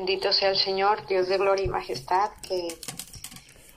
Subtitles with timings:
[0.00, 2.74] Bendito sea el Señor, Dios de gloria y majestad, que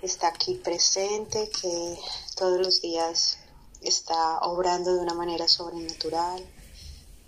[0.02, 1.98] está aquí presente, que
[2.38, 3.40] todos los días
[3.82, 6.42] está obrando de una manera sobrenatural,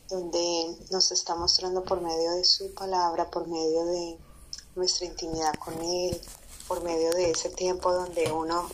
[0.08, 4.18] donde nos está mostrando por medio de su palabra, por medio de
[4.78, 6.18] nuestra intimidad con Él,
[6.66, 8.70] por medio de ese tiempo donde uno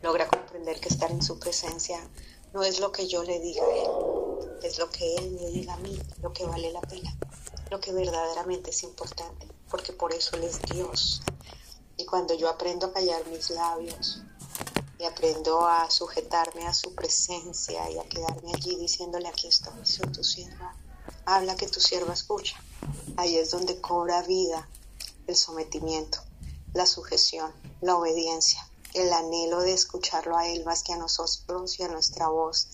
[0.00, 1.98] logra comprender que estar en su presencia
[2.52, 5.74] no es lo que yo le diga a Él, es lo que Él me diga
[5.74, 7.12] a mí, lo que vale la pena,
[7.74, 11.22] lo que verdaderamente es importante, porque por eso Él es Dios.
[11.96, 14.22] Y cuando yo aprendo a callar mis labios
[14.96, 20.06] y aprendo a sujetarme a su presencia y a quedarme allí diciéndole aquí estoy, soy
[20.12, 20.76] tu sierva,
[21.26, 22.62] habla que tu sierva escucha,
[23.16, 24.68] ahí es donde cobra vida
[25.26, 26.20] el sometimiento,
[26.74, 31.82] la sujeción, la obediencia, el anhelo de escucharlo a Él más que a nosotros y
[31.82, 32.68] a nuestra voz.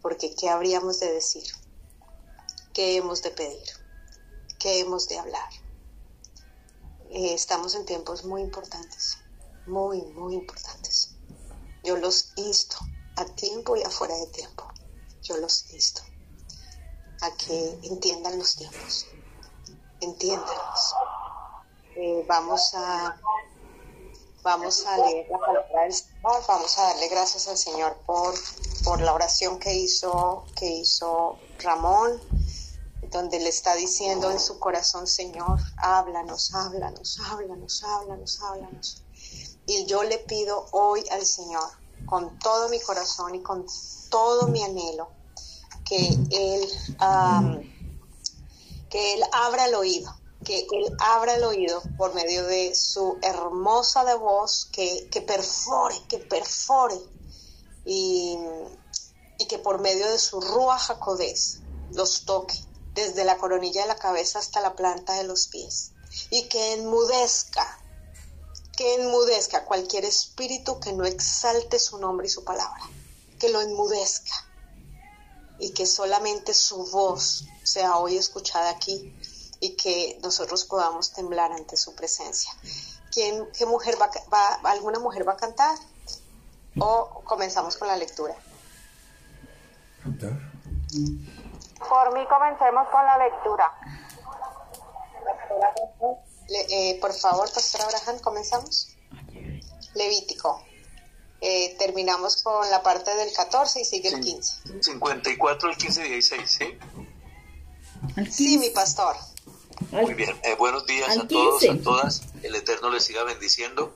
[0.00, 1.44] Porque ¿qué habríamos de decir?
[2.72, 3.81] ¿Qué hemos de pedir?
[4.62, 5.50] ¿Qué hemos de hablar?
[7.10, 9.18] Eh, estamos en tiempos muy importantes,
[9.66, 11.16] muy, muy importantes.
[11.82, 12.76] Yo los insto
[13.16, 14.72] a tiempo y afuera de tiempo.
[15.20, 16.02] Yo los insto
[17.22, 19.08] a que entiendan los tiempos.
[20.00, 20.94] Entiéndanlos.
[21.96, 23.20] Eh, vamos a
[24.44, 28.34] Vamos a leer la palabra del Señor, vamos a darle gracias al Señor por,
[28.82, 32.20] por la oración que hizo, que hizo Ramón,
[33.12, 39.02] donde le está diciendo en su corazón, Señor, háblanos, háblanos, háblanos, háblanos, háblanos.
[39.66, 41.68] Y yo le pido hoy al Señor,
[42.06, 43.66] con todo mi corazón y con
[44.08, 45.10] todo mi anhelo,
[45.84, 46.68] que Él,
[48.88, 54.16] que Él abra el oído que Él abra el oído por medio de su hermosa
[54.16, 56.96] voz, que, perfore, que perfore,
[57.84, 58.36] y,
[59.48, 61.60] que por medio de su rúa jacodés
[61.92, 62.54] los toque,
[62.94, 65.92] desde la coronilla de la cabeza hasta la planta de los pies,
[66.30, 67.78] y que enmudezca,
[68.76, 72.82] que enmudezca cualquier espíritu que no exalte su nombre y su palabra,
[73.38, 74.34] que lo enmudezca,
[75.58, 79.14] y que solamente su voz sea hoy escuchada aquí
[79.60, 82.50] y que nosotros podamos temblar ante su presencia.
[83.12, 85.78] ¿Quién, ¿Qué mujer va, va, alguna mujer va a cantar?
[86.78, 88.34] ¿O comenzamos con la lectura?
[91.88, 93.72] Por mí comencemos con la lectura.
[96.70, 98.96] Eh, por favor, Pastor Abraham, comenzamos.
[99.94, 100.64] Levítico.
[101.40, 104.82] Eh, terminamos con la parte del 14 y sigue el 15.
[104.82, 106.78] 54, el 15, 16, ¿sí?
[108.30, 109.16] Sí, mi pastor.
[109.90, 112.22] Muy bien, eh, buenos días a todos, a todas.
[112.42, 113.94] El Eterno les siga bendiciendo.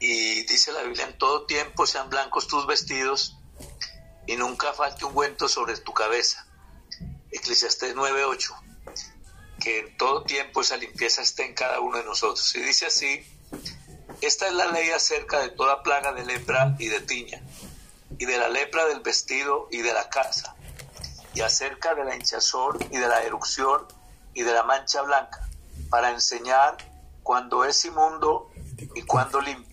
[0.00, 3.36] Y dice la Biblia, en todo tiempo sean blancos tus vestidos
[4.26, 6.46] y nunca falte un ungüento sobre tu cabeza.
[7.30, 8.54] Eclesiastés 9:8.
[9.60, 12.54] Que en todo tiempo esa limpieza esté en cada uno de nosotros.
[12.54, 13.26] Y dice así,
[14.20, 17.40] esta es la ley acerca de toda plaga de lepra y de tiña,
[18.18, 20.56] y de la lepra del vestido y de la casa,
[21.34, 23.86] y acerca de la hinchazón y de la erupción
[24.34, 25.48] y de la mancha blanca,
[25.88, 26.76] para enseñar
[27.22, 28.50] cuando es inmundo
[28.94, 29.68] y cuando limpio.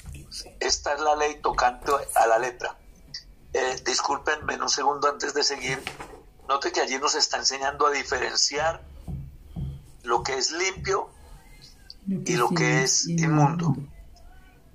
[0.59, 2.77] Esta es la ley tocante a la letra.
[3.53, 5.81] Eh, discúlpenme un segundo antes de seguir.
[6.47, 8.81] Note que allí nos está enseñando a diferenciar
[10.03, 11.09] lo que es limpio
[12.07, 13.75] y lo que es inmundo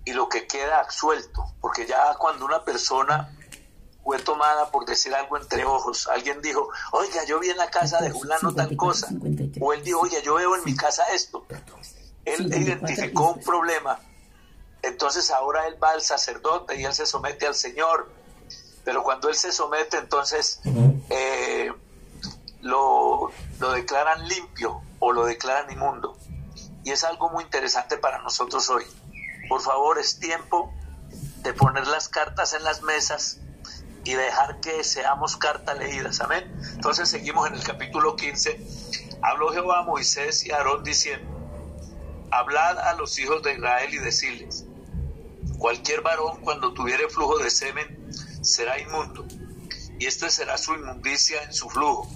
[0.04, 3.36] y lo que queda absuelto, porque ya cuando una persona
[4.10, 6.09] fue tomada por decir algo entre ojos.
[6.09, 9.09] Alguien dijo, oiga, yo vi en la casa de Julano tal cosa.
[9.60, 11.47] O él dijo, oye, yo veo en mi casa esto.
[12.25, 14.00] Él identificó un problema.
[14.82, 18.10] Entonces ahora él va al sacerdote y él se somete al Señor.
[18.84, 21.40] Pero cuando él se somete, entonces eh,
[22.62, 26.16] lo, lo declaran limpio o lo declaran inmundo.
[26.84, 28.84] Y es algo muy interesante para nosotros hoy.
[29.48, 30.72] Por favor, es tiempo
[31.43, 33.41] de poner las cartas en las mesas
[34.04, 36.21] y dejar que seamos cartas leídas.
[36.21, 36.50] Amén.
[36.75, 38.60] Entonces seguimos en el capítulo 15.
[39.22, 41.28] Habló Jehová a Moisés y a Aarón diciendo,
[42.30, 44.65] hablad a los hijos de Israel y decirles,
[45.59, 48.10] cualquier varón cuando tuviere flujo de semen
[48.42, 49.27] será inmundo,
[49.98, 52.09] y este será su inmundicia en su flujo,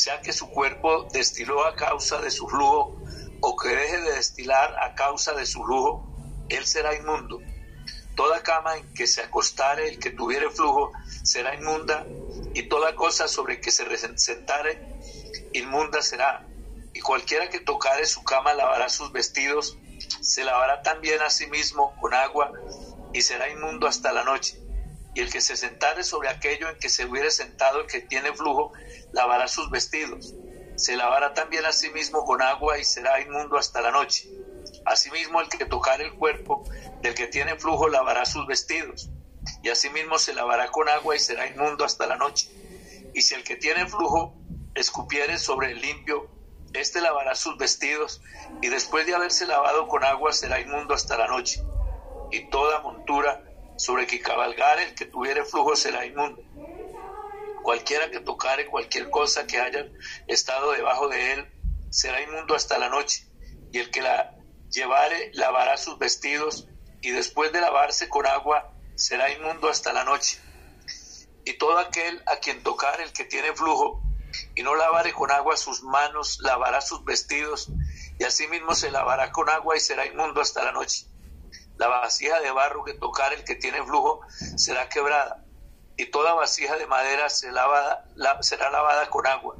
[0.00, 2.96] sea que su cuerpo destiló a causa de su flujo
[3.40, 6.06] o que deje de destilar a causa de su flujo,
[6.48, 7.40] él será inmundo
[8.20, 10.92] Toda cama en que se acostare el que tuviere flujo
[11.22, 12.04] será inmunda,
[12.52, 13.86] y toda cosa sobre que se
[14.18, 14.78] sentare
[15.54, 16.46] inmunda será.
[16.92, 19.78] Y cualquiera que tocare su cama lavará sus vestidos,
[20.20, 22.52] se lavará también a sí mismo con agua,
[23.14, 24.60] y será inmundo hasta la noche.
[25.14, 28.34] Y el que se sentare sobre aquello en que se hubiere sentado el que tiene
[28.34, 28.72] flujo,
[29.12, 30.34] lavará sus vestidos,
[30.76, 34.28] se lavará también a sí mismo con agua y será inmundo hasta la noche.
[34.86, 36.64] Asimismo, el que tocar el cuerpo
[37.02, 39.10] del que tiene flujo lavará sus vestidos,
[39.62, 42.48] y asimismo se lavará con agua y será inmundo hasta la noche.
[43.12, 44.34] Y si el que tiene flujo
[44.74, 46.30] escupiere sobre el limpio,
[46.72, 48.22] éste lavará sus vestidos,
[48.62, 51.62] y después de haberse lavado con agua será inmundo hasta la noche.
[52.30, 53.42] Y toda montura
[53.76, 56.42] sobre que cabalgare el que tuviere flujo será inmundo.
[57.70, 59.86] Cualquiera que tocare cualquier cosa que haya
[60.26, 61.48] estado debajo de él
[61.88, 63.24] será inmundo hasta la noche,
[63.70, 64.34] y el que la
[64.70, 66.66] llevare lavará sus vestidos,
[67.00, 70.40] y después de lavarse con agua será inmundo hasta la noche.
[71.44, 74.02] Y todo aquel a quien tocare el que tiene flujo,
[74.56, 77.68] y no lavare con agua sus manos, lavará sus vestidos,
[78.18, 81.06] y asimismo se lavará con agua y será inmundo hasta la noche.
[81.76, 84.22] La vasija de barro que tocare el que tiene flujo
[84.56, 85.44] será quebrada,
[86.00, 89.54] y toda vasija de madera será lavada con agua.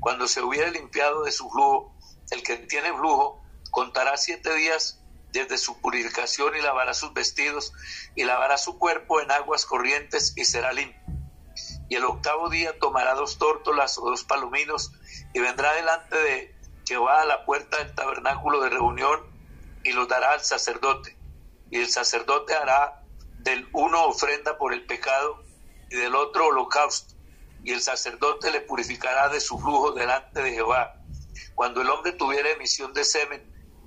[0.00, 1.96] Cuando se hubiere limpiado de su flujo,
[2.30, 5.00] el que tiene flujo contará siete días
[5.32, 7.72] desde su purificación y lavará sus vestidos
[8.14, 11.00] y lavará su cuerpo en aguas corrientes y será limpio.
[11.88, 14.92] Y el octavo día tomará dos tórtolas o dos palominos
[15.32, 16.54] y vendrá delante de
[16.86, 19.20] Jehová a la puerta del tabernáculo de reunión
[19.84, 21.16] y los dará al sacerdote.
[21.70, 23.04] Y el sacerdote hará
[23.38, 25.47] del uno ofrenda por el pecado
[25.90, 27.14] y del otro holocausto,
[27.64, 30.94] y el sacerdote le purificará de su flujo delante de Jehová.
[31.54, 33.42] Cuando el hombre tuviera emisión de semen,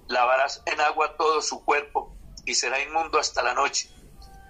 [0.07, 2.15] lavarás en agua todo su cuerpo
[2.45, 3.89] y será inmundo hasta la noche.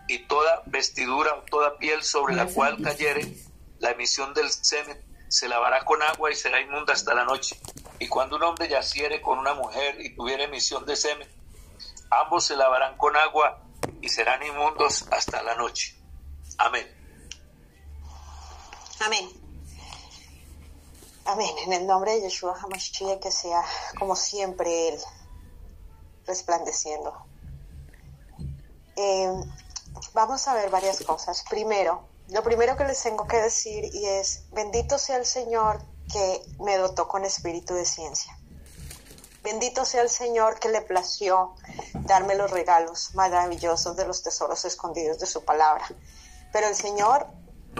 [0.07, 3.35] Y toda vestidura o toda piel sobre la cual cayere
[3.79, 7.57] la emisión del semen se lavará con agua y será inmunda hasta la noche.
[7.99, 11.29] Y cuando un hombre yaciere con una mujer y tuviera emisión de semen,
[12.09, 13.61] ambos se lavarán con agua
[14.01, 15.95] y serán inmundos hasta la noche.
[16.57, 17.00] Amén.
[19.03, 19.29] Amén.
[21.25, 21.55] Amén.
[21.65, 23.63] En el nombre de Yeshua HaMashiach, que sea
[23.97, 24.99] como siempre Él,
[26.27, 27.11] resplandeciendo.
[28.95, 29.33] Eh,
[30.13, 31.43] vamos a ver varias cosas.
[31.49, 35.81] Primero, lo primero que les tengo que decir y es, bendito sea el Señor
[36.11, 38.37] que me dotó con espíritu de ciencia.
[39.41, 41.55] Bendito sea el Señor que le plació
[42.01, 45.87] darme los regalos maravillosos de los tesoros escondidos de su palabra.
[46.53, 47.27] Pero el Señor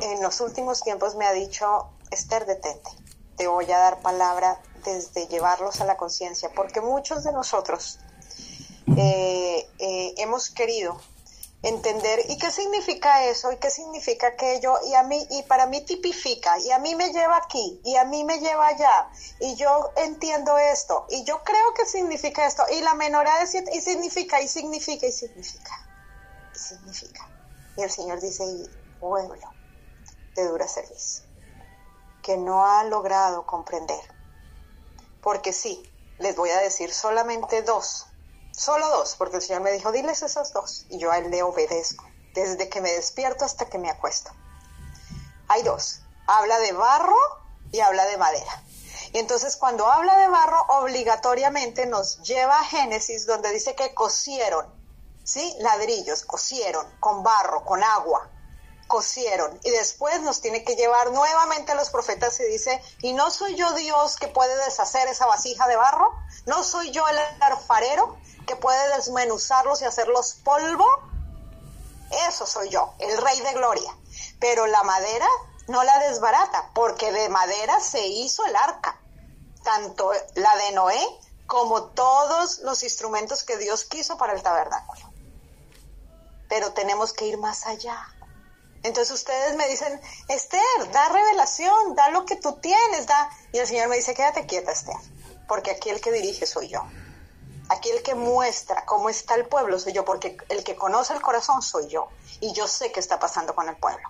[0.01, 2.91] en los últimos tiempos me ha dicho, Esther, detente,
[3.35, 7.99] te voy a dar palabra desde llevarlos a la conciencia, porque muchos de nosotros
[8.97, 10.99] eh, eh, hemos querido
[11.63, 15.81] entender y qué significa eso y qué significa aquello y a mí y para mí
[15.81, 19.09] tipifica y a mí me lleva aquí y a mí me lleva allá
[19.39, 23.81] y yo entiendo esto y yo creo que significa esto y la menorá de y
[23.81, 25.87] significa y significa y significa
[26.55, 27.29] y significa.
[27.77, 28.67] Y el Señor dice y
[28.99, 29.60] pueblo
[30.35, 31.23] de dura servicio,
[32.21, 34.01] que no ha logrado comprender.
[35.21, 35.83] Porque sí,
[36.19, 38.07] les voy a decir solamente dos,
[38.51, 41.43] solo dos, porque el Señor me dijo, diles esos dos, y yo a Él le
[41.43, 44.31] obedezco, desde que me despierto hasta que me acuesto.
[45.47, 47.17] Hay dos, habla de barro
[47.71, 48.63] y habla de madera.
[49.13, 54.65] Y entonces cuando habla de barro, obligatoriamente nos lleva a Génesis, donde dice que cosieron,
[55.23, 55.53] ¿sí?
[55.59, 58.29] Ladrillos, cosieron con barro, con agua
[58.91, 59.57] cosieron.
[59.63, 63.55] Y después nos tiene que llevar nuevamente a los profetas y dice, ¿y no soy
[63.55, 66.13] yo Dios que puede deshacer esa vasija de barro?
[66.45, 70.85] ¿No soy yo el alfarero que puede desmenuzarlos y hacerlos polvo?
[72.27, 73.95] Eso soy yo, el rey de gloria.
[74.41, 75.27] Pero la madera
[75.67, 78.99] no la desbarata, porque de madera se hizo el arca,
[79.63, 85.13] tanto la de Noé como todos los instrumentos que Dios quiso para el tabernáculo.
[86.49, 88.05] Pero tenemos que ir más allá.
[88.83, 93.29] Entonces ustedes me dicen, Esther, da revelación, da lo que tú tienes, da.
[93.53, 94.95] Y el Señor me dice, quédate quieta, Esther,
[95.47, 96.83] porque aquí el que dirige soy yo.
[97.69, 101.21] Aquí el que muestra cómo está el pueblo soy yo, porque el que conoce el
[101.21, 102.09] corazón soy yo.
[102.39, 104.09] Y yo sé qué está pasando con el pueblo.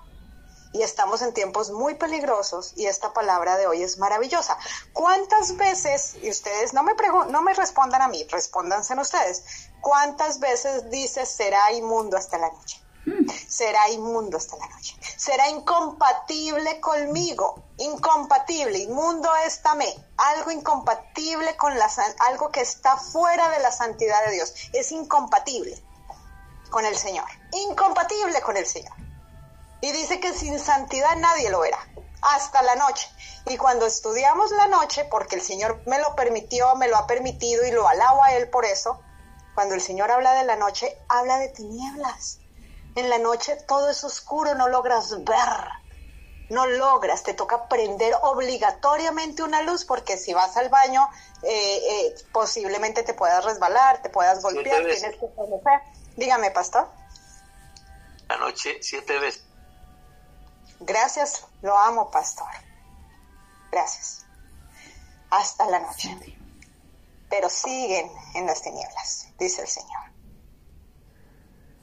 [0.74, 4.58] Y estamos en tiempos muy peligrosos y esta palabra de hoy es maravillosa.
[4.94, 6.94] ¿Cuántas veces, y ustedes no me,
[7.28, 9.44] no me respondan a mí, respóndanse ustedes,
[9.82, 12.82] cuántas veces dice será inmundo hasta la noche?
[13.48, 14.96] Será inmundo hasta la noche.
[15.18, 17.64] Será incompatible conmigo.
[17.78, 18.78] Incompatible.
[18.80, 19.62] Inmundo es.
[20.18, 21.90] Algo incompatible con la
[22.28, 24.54] algo que está fuera de la santidad de Dios.
[24.74, 25.82] Es incompatible
[26.70, 27.26] con el Señor.
[27.52, 28.94] Incompatible con el Señor.
[29.82, 31.80] Y dice que sin santidad nadie lo verá.
[32.22, 33.10] Hasta la noche.
[33.48, 37.66] Y cuando estudiamos la noche, porque el Señor me lo permitió, me lo ha permitido
[37.66, 39.02] y lo alabo a Él por eso,
[39.56, 42.41] cuando el Señor habla de la noche, habla de tinieblas
[42.96, 45.82] en la noche todo es oscuro, no logras ver.
[46.50, 51.08] no logras, te toca prender obligatoriamente una luz porque si vas al baño
[51.44, 55.30] eh, eh, posiblemente te puedas resbalar, te puedas golpear, tienes que
[56.18, 56.90] Dígame, pastor.
[58.28, 59.44] Anoche siete veces.
[60.82, 62.50] Gracias, lo amo, pastor.
[63.72, 64.26] Gracias.
[65.30, 66.18] Hasta la noche.
[67.30, 70.12] Pero siguen en las tinieblas, dice el Señor.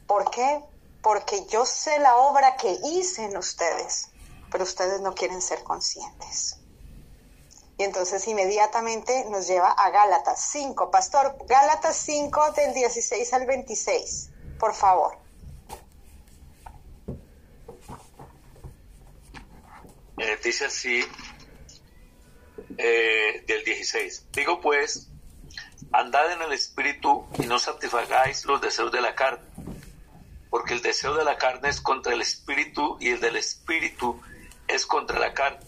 [0.06, 0.62] ¿Por qué?
[1.02, 4.08] Porque yo sé la obra que hice en ustedes,
[4.50, 6.58] pero ustedes no quieren ser conscientes.
[7.78, 10.90] Y entonces inmediatamente nos lleva a Gálatas 5.
[10.90, 15.16] Pastor, Gálatas 5 del 16 al 26, por favor.
[20.18, 21.04] Eh, dice así,
[22.76, 24.26] eh, del 16.
[24.32, 25.08] Digo pues,
[25.92, 29.46] andad en el espíritu y no satisfagáis los deseos de la carne
[30.50, 34.20] porque el deseo de la carne es contra el espíritu y el del espíritu
[34.66, 35.66] es contra la carne.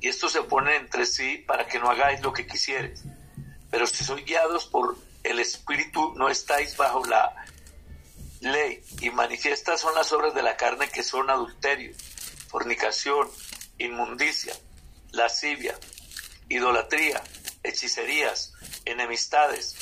[0.00, 3.04] Y estos se ponen entre sí para que no hagáis lo que quisieres.
[3.70, 7.34] Pero si sois guiados por el espíritu, no estáis bajo la
[8.40, 8.82] ley.
[9.00, 11.94] Y manifiestas son las obras de la carne que son adulterio,
[12.48, 13.28] fornicación,
[13.78, 14.54] inmundicia,
[15.12, 15.78] lascivia,
[16.48, 17.22] idolatría,
[17.62, 19.76] hechicerías, enemistades,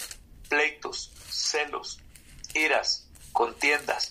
[0.48, 2.00] pleitos, celos,
[2.54, 4.10] iras, contiendas,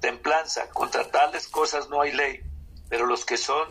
[0.00, 0.68] templanza.
[0.70, 2.40] Contra tales cosas no hay ley,
[2.88, 3.68] pero los que son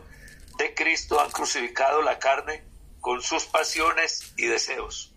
[0.58, 2.64] de Cristo han crucificado la carne
[3.02, 5.14] con sus pasiones y deseos.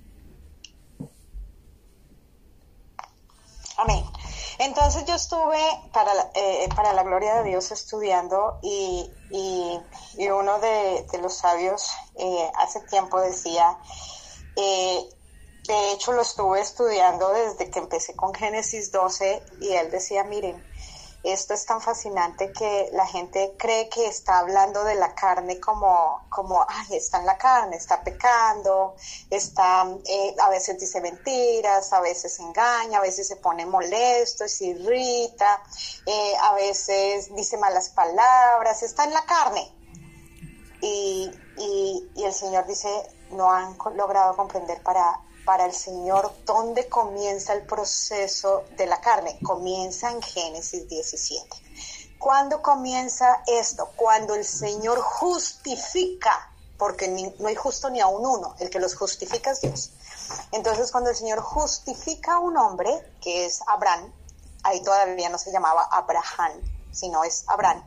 [3.76, 4.04] Amén.
[4.58, 5.58] Entonces yo estuve
[5.90, 12.52] para, eh, para la gloria de Dios estudiando y, y, uno de, los sabios eh,
[12.58, 13.78] hace tiempo decía,
[14.56, 15.08] eh,
[15.66, 20.62] de hecho lo estuve estudiando desde que empecé con Génesis 12 y él decía, miren,
[21.22, 26.24] esto es tan fascinante que la gente cree que está hablando de la carne como,
[26.30, 28.94] como ay, está en la carne, está pecando,
[29.28, 34.66] está, eh, a veces dice mentiras, a veces engaña, a veces se pone molesto, se
[34.66, 35.62] irrita,
[36.06, 39.74] eh, a veces dice malas palabras, está en la carne.
[40.80, 42.88] Y, y, y el Señor dice,
[43.32, 49.36] no han logrado comprender para para el Señor, ¿dónde comienza el proceso de la carne?
[49.42, 51.44] Comienza en Génesis 17.
[52.20, 53.90] ¿Cuándo comienza esto?
[53.96, 58.94] Cuando el Señor justifica, porque no hay justo ni a un uno, el que los
[58.94, 59.90] justifica es Dios.
[60.52, 64.12] Entonces, cuando el Señor justifica a un hombre, que es Abraham,
[64.62, 66.60] ahí todavía no se llamaba Abraham,
[66.92, 67.82] sino es Abraham,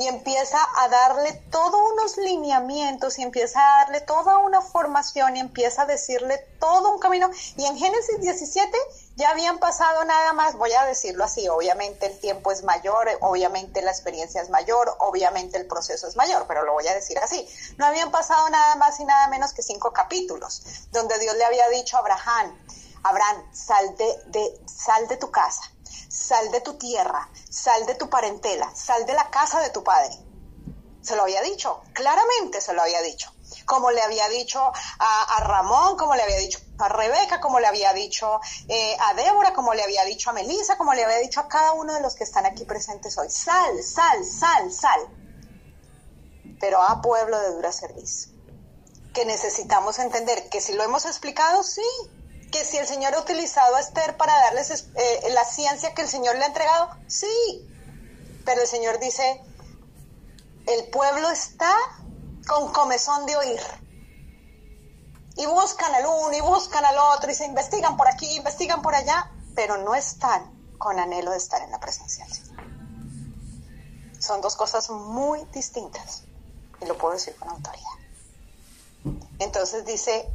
[0.00, 5.40] y empieza a darle todos unos lineamientos y empieza a darle toda una formación y
[5.40, 7.30] empieza a decirle todo un camino.
[7.58, 8.78] Y en Génesis 17
[9.16, 13.82] ya habían pasado nada más, voy a decirlo así, obviamente el tiempo es mayor, obviamente
[13.82, 17.46] la experiencia es mayor, obviamente el proceso es mayor, pero lo voy a decir así.
[17.76, 21.68] No habían pasado nada más y nada menos que cinco capítulos, donde Dios le había
[21.68, 22.58] dicho a Abraham,
[23.02, 25.60] Abraham, sal de, sal de tu casa,
[26.10, 30.18] sal de tu tierra, sal de tu parentela, sal de la casa de tu padre.
[31.00, 33.32] Se lo había dicho, claramente se lo había dicho.
[33.64, 34.60] Como le había dicho
[34.98, 39.52] a, Ramón, como le había dicho a Rebeca, como le había dicho eh, a Débora,
[39.52, 42.14] como le había dicho a Melissa, como le había dicho a cada uno de los
[42.14, 43.30] que están aquí presentes hoy.
[43.30, 45.00] Sal, sal, sal, sal.
[46.58, 48.32] Pero a pueblo de dura servicio.
[49.14, 51.82] Que necesitamos entender que si lo hemos explicado, sí,
[52.50, 56.08] que si el Señor ha utilizado a Esther para darles eh, la ciencia que el
[56.08, 57.68] Señor le ha entregado, sí,
[58.44, 59.42] pero el Señor dice,
[60.66, 61.74] el pueblo está
[62.46, 63.60] con comezón de oír.
[65.36, 68.94] Y buscan al uno y buscan al otro y se investigan por aquí, investigan por
[68.94, 72.64] allá, pero no están con anhelo de estar en la presencia del Señor.
[74.18, 76.24] Son dos cosas muy distintas
[76.80, 77.86] y lo puedo decir con autoridad.
[79.38, 80.28] Entonces dice,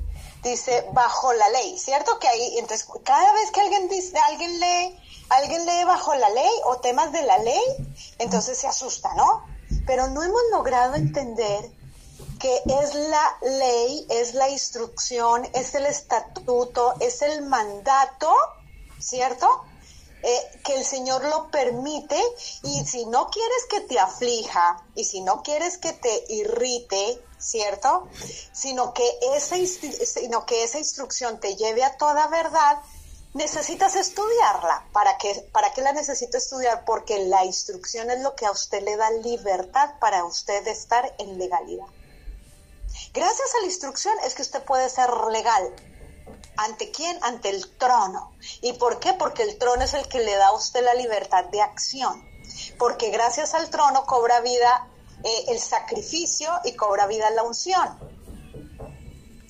[0.46, 2.20] dice bajo la ley, ¿cierto?
[2.20, 5.00] Que ahí, entonces, cada vez que alguien dice, alguien lee,
[5.30, 7.62] alguien lee bajo la ley o temas de la ley,
[8.20, 9.44] entonces se asusta, ¿no?
[9.88, 11.72] Pero no hemos logrado entender
[12.40, 18.32] que es la ley, es la instrucción, es el estatuto, es el mandato,
[19.00, 19.48] ¿cierto?
[20.28, 22.20] Eh, que el Señor lo permite
[22.64, 28.08] y si no quieres que te aflija y si no quieres que te irrite, ¿cierto?
[28.52, 32.82] Sino que, esa, sino que esa instrucción te lleve a toda verdad,
[33.36, 34.88] necesitas estudiarla.
[34.92, 36.86] ¿Para qué, ¿Para qué la necesito estudiar?
[36.86, 41.38] Porque la instrucción es lo que a usted le da libertad para usted estar en
[41.38, 41.86] legalidad.
[43.14, 45.72] Gracias a la instrucción es que usted puede ser legal.
[46.58, 47.18] ¿Ante quién?
[47.24, 48.32] Ante el trono.
[48.62, 49.14] ¿Y por qué?
[49.14, 52.24] Porque el trono es el que le da a usted la libertad de acción.
[52.78, 54.88] Porque gracias al trono cobra vida
[55.24, 57.98] eh, el sacrificio y cobra vida la unción.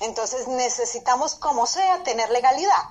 [0.01, 2.89] Entonces necesitamos, como sea, tener legalidad.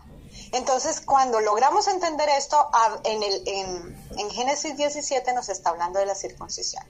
[0.53, 2.71] Entonces, cuando logramos entender esto,
[3.05, 6.85] en, el, en, en Génesis 17 nos está hablando de la circuncisión.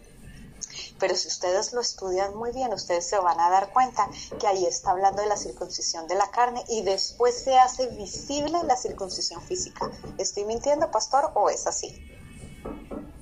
[1.04, 4.08] Pero si ustedes lo estudian muy bien, ustedes se van a dar cuenta
[4.40, 8.58] que ahí está hablando de la circuncisión de la carne y después se hace visible
[8.62, 9.90] la circuncisión física.
[10.16, 11.94] ¿Estoy mintiendo, pastor, o es así?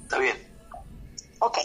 [0.00, 0.36] Está bien.
[1.40, 1.58] Ok,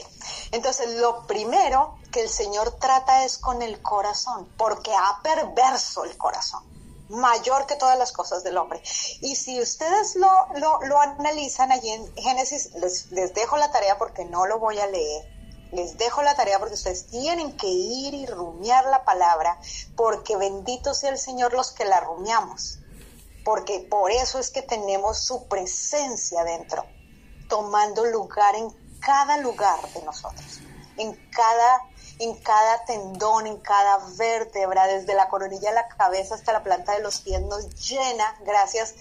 [0.54, 6.18] entonces lo primero que el Señor trata es con el corazón, porque ha perverso el
[6.18, 6.64] corazón,
[7.10, 8.82] mayor que todas las cosas del hombre.
[9.22, 10.28] Y si ustedes lo,
[10.82, 14.88] lo, analizan allí en Génesis, les, les dejo la tarea porque no lo voy a
[14.88, 15.37] leer
[15.72, 19.60] les dejo la tarea porque ustedes tienen que ir y rumiar la palabra,
[19.96, 22.80] porque bendito sea el Señor los que la rumiamos,
[23.44, 26.86] porque por eso es que tenemos su presencia dentro,
[27.50, 28.70] tomando lugar en
[29.00, 30.60] cada lugar de nosotros,
[30.98, 31.82] en cada,
[32.20, 36.94] en cada tendón, en cada vértebra, desde la coronilla de la cabeza hasta la planta
[36.94, 38.96] de los pies, nos llena gracias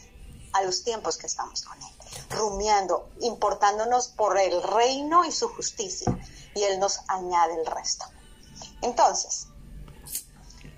[0.53, 1.93] a los tiempos que estamos con Él,
[2.31, 6.17] rumiando, importándonos por el reino y su justicia
[6.57, 8.07] y Él nos añade el resto.
[8.83, 9.47] Entonces,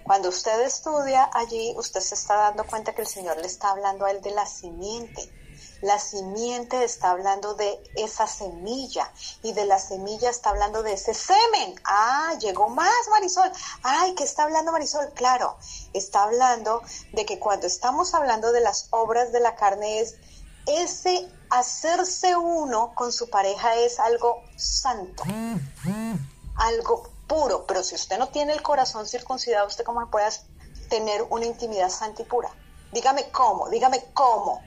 [0.02, 4.04] cuando usted estudia allí, usted se está dando cuenta que el Señor le está hablando
[4.04, 5.32] a Él de la simiente.
[5.80, 11.14] La simiente está hablando de esa semilla y de la semilla está hablando de ese
[11.14, 11.80] semen.
[11.84, 13.50] Ah, llegó más Marisol.
[13.84, 15.12] Ay, ¿qué está hablando Marisol?
[15.14, 15.56] Claro,
[15.92, 16.82] está hablando
[17.12, 20.16] de que cuando estamos hablando de las obras de la carne es
[20.68, 25.22] ese hacerse uno con su pareja es algo santo,
[26.56, 30.28] algo puro, pero si usted no tiene el corazón circuncidado, ¿usted cómo puede
[30.88, 32.50] tener una intimidad santa y pura?
[32.92, 34.62] Dígame cómo, dígame cómo.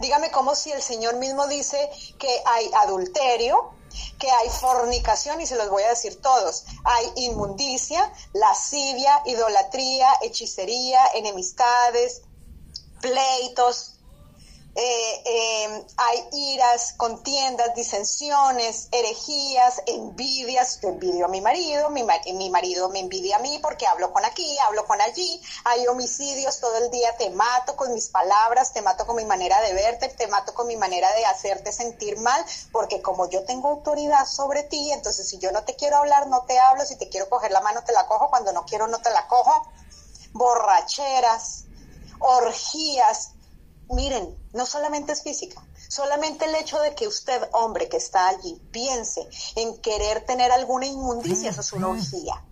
[0.00, 3.74] Dígame cómo si el Señor mismo dice que hay adulterio,
[4.18, 11.06] que hay fornicación, y se los voy a decir todos, hay inmundicia, lascivia, idolatría, hechicería,
[11.14, 12.22] enemistades,
[13.00, 13.99] pleitos,
[14.72, 20.78] eh, eh, hay iras, contiendas, disensiones, herejías, envidias.
[20.80, 22.04] Yo envidio a mi marido, mi,
[22.34, 25.42] mi, marido me envidia a mí porque hablo con aquí, hablo con allí.
[25.64, 29.60] Hay homicidios todo el día, te mato con mis palabras, te mato con mi manera
[29.60, 33.70] de verte, te mato con mi manera de hacerte sentir mal, porque como yo tengo
[33.70, 37.08] autoridad sobre ti, entonces si yo no te quiero hablar, no te hablo, si te
[37.08, 39.66] quiero coger la mano, te la cojo, cuando no quiero, no te la cojo.
[40.32, 41.64] Borracheras,
[42.20, 43.32] orgías,
[43.90, 48.60] miren, no solamente es física, solamente el hecho de que usted, hombre que está allí,
[48.70, 52.44] piense en querer tener alguna inmundicia, eso es una orgía.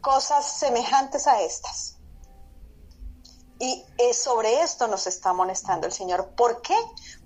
[0.00, 1.96] Cosas semejantes a estas.
[3.58, 6.34] Y sobre esto nos está amonestando el Señor.
[6.36, 6.76] ¿Por qué?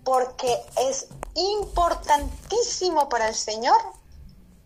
[0.05, 3.77] Porque es importantísimo para el Señor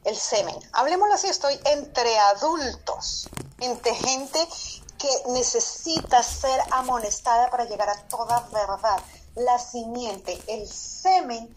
[0.05, 0.57] el semen.
[0.73, 3.29] Hablemoslo así, estoy entre adultos,
[3.61, 4.39] entre gente
[5.03, 9.03] que necesita ser amonestada para llegar a toda verdad.
[9.35, 11.55] La simiente, el semen,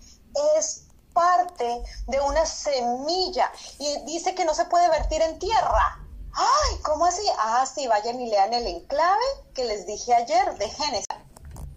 [0.57, 6.03] es parte de una semilla y dice que no se puede vertir en tierra.
[6.33, 7.21] Ay, ¿cómo así?
[7.37, 11.05] Ah, sí, vayan y lean el enclave que les dije ayer de Génesis.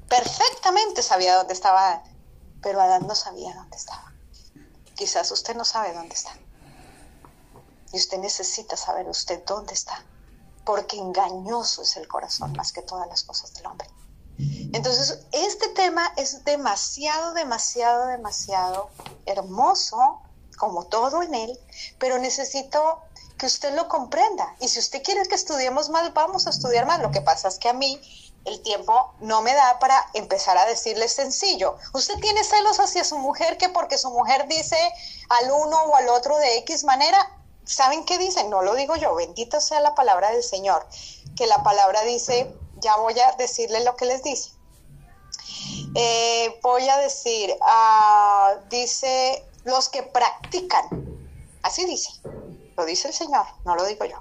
[0.09, 2.03] Perfectamente sabía dónde estaba,
[2.63, 4.15] pero Adán no sabía dónde estaba.
[4.97, 6.33] Quizás usted no sabe dónde está.
[7.93, 10.03] Y usted necesita saber usted dónde está
[10.69, 13.89] porque engañoso es el corazón más que todas las cosas del hombre.
[14.75, 18.91] Entonces, este tema es demasiado, demasiado, demasiado
[19.25, 20.21] hermoso,
[20.59, 21.59] como todo en él,
[21.99, 23.01] pero necesito
[23.39, 24.57] que usted lo comprenda.
[24.61, 27.01] Y si usted quiere que estudiemos más, vamos a estudiar más.
[27.01, 27.99] Lo que pasa es que a mí
[28.45, 31.79] el tiempo no me da para empezar a decirle sencillo.
[31.95, 34.77] Usted tiene celos hacia su mujer que porque su mujer dice
[35.31, 37.38] al uno o al otro de X manera,
[37.69, 38.49] ¿Saben qué dicen?
[38.49, 40.87] No lo digo yo, bendito sea la palabra del Señor,
[41.37, 44.53] que la palabra dice, ya voy a decirles lo que les dice.
[45.95, 50.89] Eh, voy a decir, ah, dice, los que practican,
[51.63, 52.11] así dice,
[52.75, 54.17] lo dice el Señor, no lo digo yo.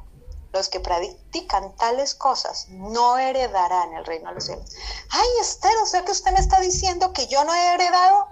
[0.52, 4.76] los que practican tales cosas no heredarán el reino de los cielos.
[5.10, 8.28] Ay, Esther, o sea que usted me está diciendo que yo no he heredado.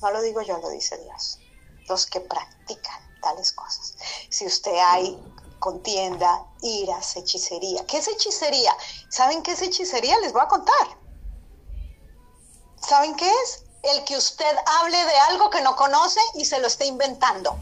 [0.00, 1.38] No lo digo yo, lo dice Dios.
[1.88, 3.94] Los que practican tales cosas.
[4.28, 5.18] Si usted hay
[5.58, 7.86] contienda, iras, hechicería.
[7.86, 8.76] ¿Qué es hechicería?
[9.08, 10.18] ¿Saben qué es hechicería?
[10.20, 10.98] Les voy a contar.
[12.86, 13.64] ¿Saben qué es?
[13.82, 17.58] El que usted hable de algo que no conoce y se lo esté inventando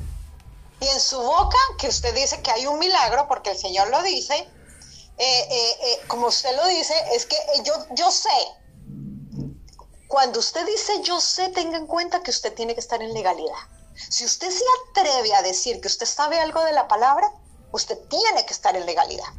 [0.81, 4.03] y en su boca, que usted dice que hay un milagro, porque el Señor lo
[4.03, 4.49] dice, eh,
[5.19, 8.29] eh, eh, como usted lo dice, es que yo, yo sé.
[10.09, 13.57] Cuando usted dice yo sé, tenga en cuenta que usted tiene que estar en legalidad.
[13.97, 17.33] Si usted se atreve a decir que usted sabe algo de la palabra,
[17.73, 19.33] usted tiene que estar en legalidad.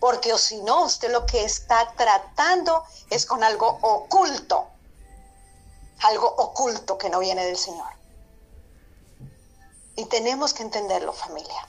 [0.00, 4.68] Porque si no, usted lo que está tratando es con algo oculto.
[6.02, 7.88] Algo oculto que no viene del Señor.
[9.96, 11.68] Y tenemos que entenderlo, familia.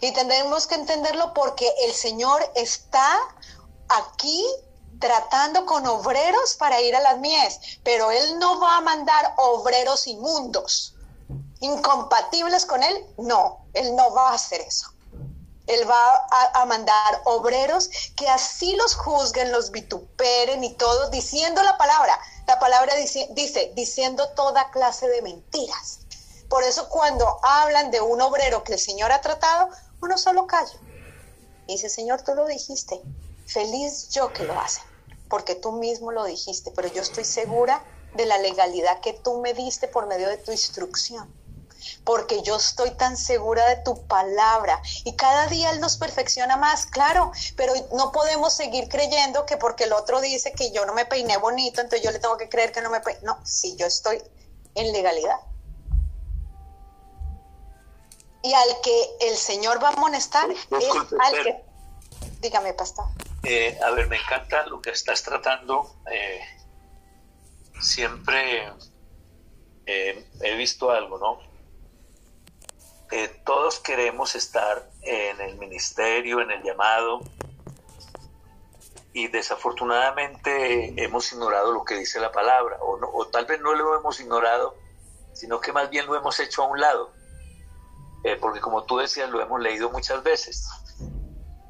[0.00, 3.20] Y tenemos que entenderlo porque el Señor está
[3.88, 4.44] aquí
[4.98, 10.06] tratando con obreros para ir a las mies, pero Él no va a mandar obreros
[10.06, 10.94] inmundos,
[11.62, 13.06] incompatibles con Él.
[13.16, 14.92] No, Él no va a hacer eso.
[15.68, 21.78] Él va a, mandar obreros que así los juzguen, los vituperen y todo, diciendo la
[21.78, 22.18] palabra.
[22.48, 26.00] La palabra dice, diciendo toda clase de mentiras.
[26.48, 29.68] Por eso cuando hablan de un obrero que el Señor ha tratado,
[30.02, 30.78] uno solo calla.
[31.68, 33.00] Dice, Señor, tú lo dijiste.
[33.46, 34.82] Feliz yo que lo hacen,
[35.28, 39.54] porque tú mismo lo dijiste, pero yo estoy segura de la legalidad que tú me
[39.54, 41.41] diste por medio de tu instrucción
[42.04, 46.86] porque yo estoy tan segura de tu palabra y cada día Él nos perfecciona más,
[46.86, 51.06] claro, pero no podemos seguir creyendo que porque el otro dice que yo no me
[51.06, 53.20] peiné bonito, entonces yo le tengo que creer que no me peiné.
[53.22, 54.22] No, si yo estoy
[54.74, 55.36] en legalidad
[58.42, 61.64] y al que el Señor va a amonestar es al que...
[62.40, 63.04] Dígame, pastor.
[63.44, 65.94] Eh, a ver, me encanta lo que estás tratando.
[66.10, 66.40] Eh,
[67.80, 68.72] siempre
[69.86, 71.51] eh, he visto algo, ¿no?
[73.44, 77.20] Todos queremos estar en el ministerio, en el llamado,
[79.12, 83.98] y desafortunadamente hemos ignorado lo que dice la palabra, o, no, tal vez no lo
[83.98, 84.76] hemos ignorado,
[85.32, 87.12] sino que más bien lo hemos hecho a un lado
[88.24, 90.68] eh, porque como tú decías, lo hemos leído muchas veces.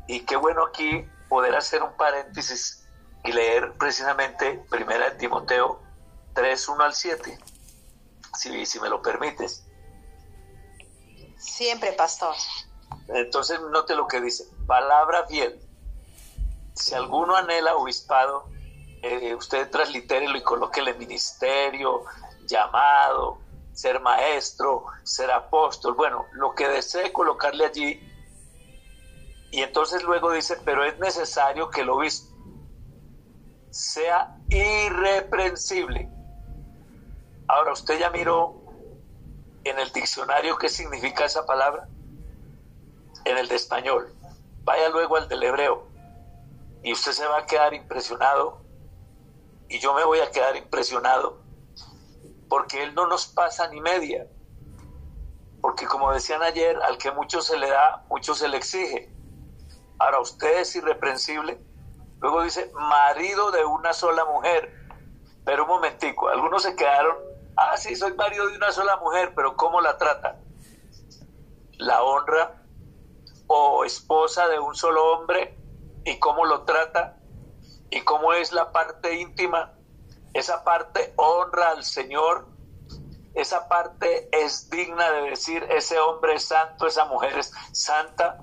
[0.06, 2.86] Y qué bueno aquí poder hacer un paréntesis
[3.24, 5.80] y leer precisamente Primera de Timoteo
[6.34, 7.38] 3, 1 al 7,
[8.36, 9.66] si, si me lo permites.
[11.42, 12.34] Siempre, pastor.
[13.08, 15.60] Entonces, note lo que dice, palabra fiel.
[16.74, 18.48] Si alguno anhela obispado,
[19.02, 22.04] eh, usted translitérelo y colóquele ministerio,
[22.46, 23.38] llamado,
[23.72, 28.00] ser maestro, ser apóstol, bueno, lo que desee colocarle allí.
[29.50, 32.32] Y entonces luego dice, pero es necesario que el obispo
[33.70, 36.08] sea irreprensible.
[37.48, 38.61] Ahora, ¿usted ya miró
[39.64, 41.88] en el diccionario qué significa esa palabra?
[43.24, 44.12] En el de español.
[44.64, 45.86] Vaya luego al del hebreo.
[46.82, 48.62] Y usted se va a quedar impresionado.
[49.68, 51.42] Y yo me voy a quedar impresionado
[52.52, 54.26] porque Él no nos pasa ni media.
[55.62, 59.10] Porque como decían ayer, al que mucho se le da, mucho se le exige.
[59.98, 61.58] Ahora usted es irreprensible.
[62.20, 64.70] Luego dice, marido de una sola mujer.
[65.46, 67.16] Pero un momentico, algunos se quedaron,
[67.56, 70.40] ah, sí, soy marido de una sola mujer, pero ¿cómo la trata?
[71.78, 72.62] La honra
[73.46, 75.58] o esposa de un solo hombre
[76.04, 77.18] y cómo lo trata
[77.90, 79.74] y cómo es la parte íntima
[80.34, 82.46] esa parte honra al Señor,
[83.34, 88.42] esa parte es digna de decir, ese hombre es santo, esa mujer es santa.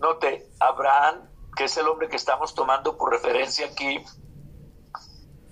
[0.00, 4.04] Note, Abraham, que es el hombre que estamos tomando por referencia aquí,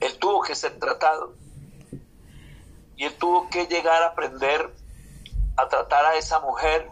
[0.01, 1.35] él tuvo que ser tratado.
[3.01, 4.75] Y él tuvo que llegar a aprender
[5.57, 6.91] a tratar a esa mujer.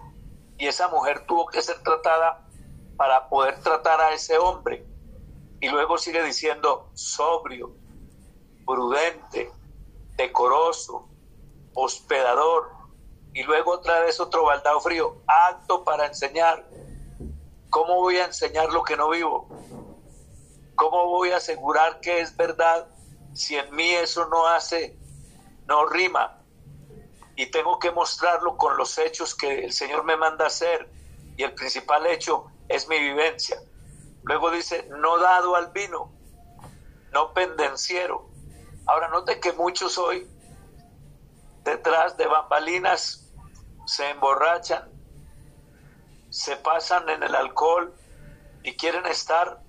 [0.57, 2.49] Y esa mujer tuvo que ser tratada
[2.97, 4.87] para poder tratar a ese hombre.
[5.61, 7.75] Y luego sigue diciendo, sobrio,
[8.65, 9.53] prudente,
[10.17, 11.11] decoroso,
[11.75, 12.71] hospedador,
[13.35, 16.67] y luego otra vez otro baldado frío, apto para enseñar.
[17.69, 19.47] ¿Cómo voy a enseñar lo que no vivo?
[20.75, 22.89] ¿Cómo voy a asegurar que es verdad
[23.35, 24.97] si en mí eso no hace,
[25.69, 26.43] no rima?
[27.37, 30.91] Y tengo que mostrarlo con los hechos que el Señor me manda hacer.
[31.37, 33.61] Y el principal hecho es mi vivencia.
[34.25, 36.13] Luego dice, no dado al vino,
[37.13, 38.29] no pendenciero,
[38.89, 40.27] Ahora note que muchos hoy
[41.63, 43.31] detrás de bambalinas
[43.85, 44.91] se emborrachan,
[46.31, 47.95] se pasan en el alcohol
[48.63, 49.61] y quieren estar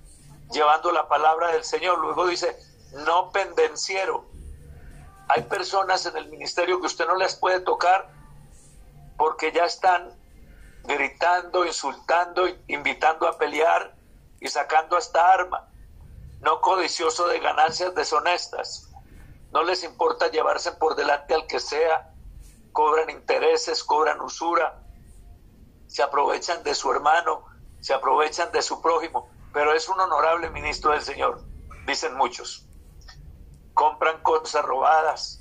[0.51, 1.99] llevando la palabra del Señor.
[1.99, 2.57] Luego dice,
[2.93, 4.28] no pendenciero.
[5.29, 8.09] Hay personas en el ministerio que usted no les puede tocar
[9.15, 10.11] porque ya están
[10.85, 13.95] gritando, insultando, invitando a pelear
[14.39, 15.69] y sacando hasta arma.
[16.41, 18.89] No codicioso de ganancias deshonestas.
[19.51, 22.11] No les importa llevarse por delante al que sea.
[22.71, 24.81] Cobran intereses, cobran usura.
[25.85, 27.45] Se aprovechan de su hermano,
[27.81, 29.29] se aprovechan de su prójimo.
[29.53, 31.43] Pero es un honorable ministro del Señor,
[31.85, 32.68] dicen muchos.
[33.79, 35.39] Compran cosas robadas,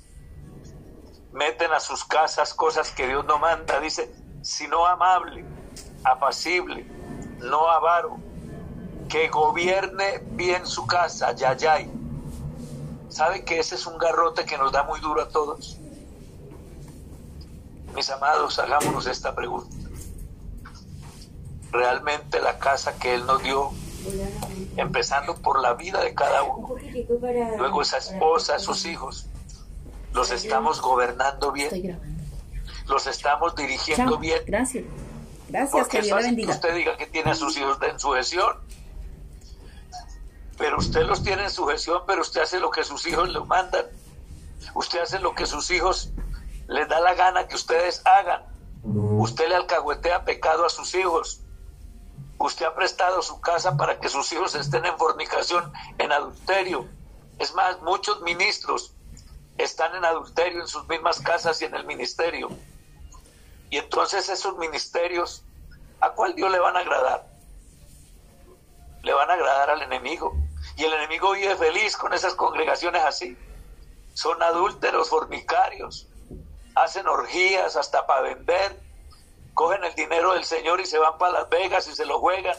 [1.33, 3.81] meten a sus casas cosas que Dios no manda.
[3.81, 5.43] Dice, sino amable,
[6.05, 6.85] apacible,
[7.39, 8.17] no avaro,
[9.09, 11.91] que gobierne bien su casa, yayay.
[13.09, 15.77] ¿Saben que ese es un garrote que nos da muy duro a todos?
[17.93, 19.75] Mis amados, hagámonos esta pregunta.
[21.73, 23.73] ¿Realmente la casa que Él nos dio,
[24.77, 26.75] empezando por la vida de cada uno,
[27.57, 29.27] luego esa esposa, esos hijos,
[30.13, 31.99] los estamos gobernando bien?
[32.87, 34.41] ¿Los estamos dirigiendo bien?
[34.45, 34.85] Gracias.
[35.47, 36.53] Gracias, que Dios bendiga.
[36.53, 38.55] usted diga que tiene a sus hijos en sujeción
[40.59, 43.85] pero usted los tiene en sujeción, pero usted hace lo que sus hijos le mandan.
[44.75, 46.11] Usted hace lo que sus hijos
[46.67, 48.43] les da la gana que ustedes hagan.
[48.83, 51.41] Usted le alcahuetea pecado a sus hijos.
[52.39, 56.87] Usted ha prestado su casa para que sus hijos estén en fornicación, en adulterio.
[57.37, 58.93] Es más, muchos ministros
[59.57, 62.49] están en adulterio en sus mismas casas y en el ministerio.
[63.69, 65.43] Y entonces esos ministerios,
[65.99, 67.27] ¿a cuál Dios le van a agradar?
[69.03, 70.33] Le van a agradar al enemigo.
[70.77, 73.37] Y el enemigo vive feliz con esas congregaciones así.
[74.13, 76.07] Son adúlteros, fornicarios,
[76.73, 78.79] hacen orgías hasta para vender,
[79.59, 82.55] cogen el dinero del Señor y se van para Las Vegas y se lo juegan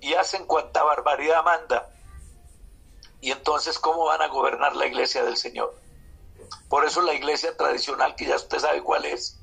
[0.00, 1.88] y hacen cuanta barbaridad manda.
[3.20, 5.72] Y entonces, ¿cómo van a gobernar la iglesia del Señor?
[6.68, 9.38] Por eso la iglesia tradicional, que ya usted sabe cuál es,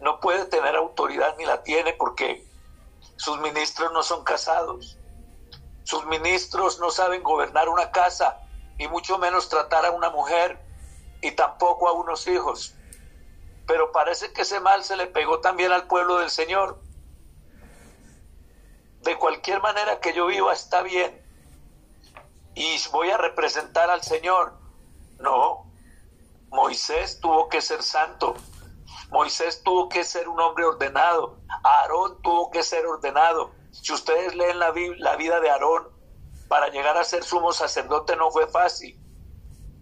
[0.00, 2.46] no puede tener autoridad ni la tiene porque
[3.16, 4.96] sus ministros no son casados.
[5.82, 8.40] Sus ministros no saben gobernar una casa
[8.78, 10.56] y mucho menos tratar a una mujer
[11.20, 12.76] y tampoco a unos hijos.
[13.72, 16.78] Pero parece que ese mal se le pegó también al pueblo del Señor.
[19.00, 21.24] De cualquier manera que yo viva está bien
[22.54, 24.58] y voy a representar al Señor.
[25.18, 25.72] No,
[26.50, 28.34] Moisés tuvo que ser santo.
[29.08, 31.38] Moisés tuvo que ser un hombre ordenado.
[31.64, 33.52] Aarón tuvo que ser ordenado.
[33.70, 35.88] Si ustedes leen la, vida de Aarón,
[36.46, 39.00] para llegar a ser sumo sacerdote no fue fácil,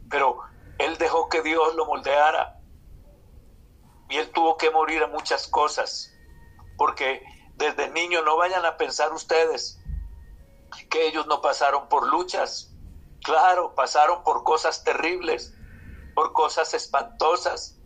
[0.08, 0.38] pero
[0.78, 2.59] él dejó que Dios lo moldeara.
[4.10, 6.12] Y él tuvo que morir a muchas cosas,
[6.76, 7.22] porque
[7.54, 9.80] desde niño no vayan a pensar ustedes
[10.88, 12.72] que ellos no pasaron por luchas.
[13.22, 15.54] Claro, pasaron por cosas terribles,
[16.14, 17.76] por cosas espantosas.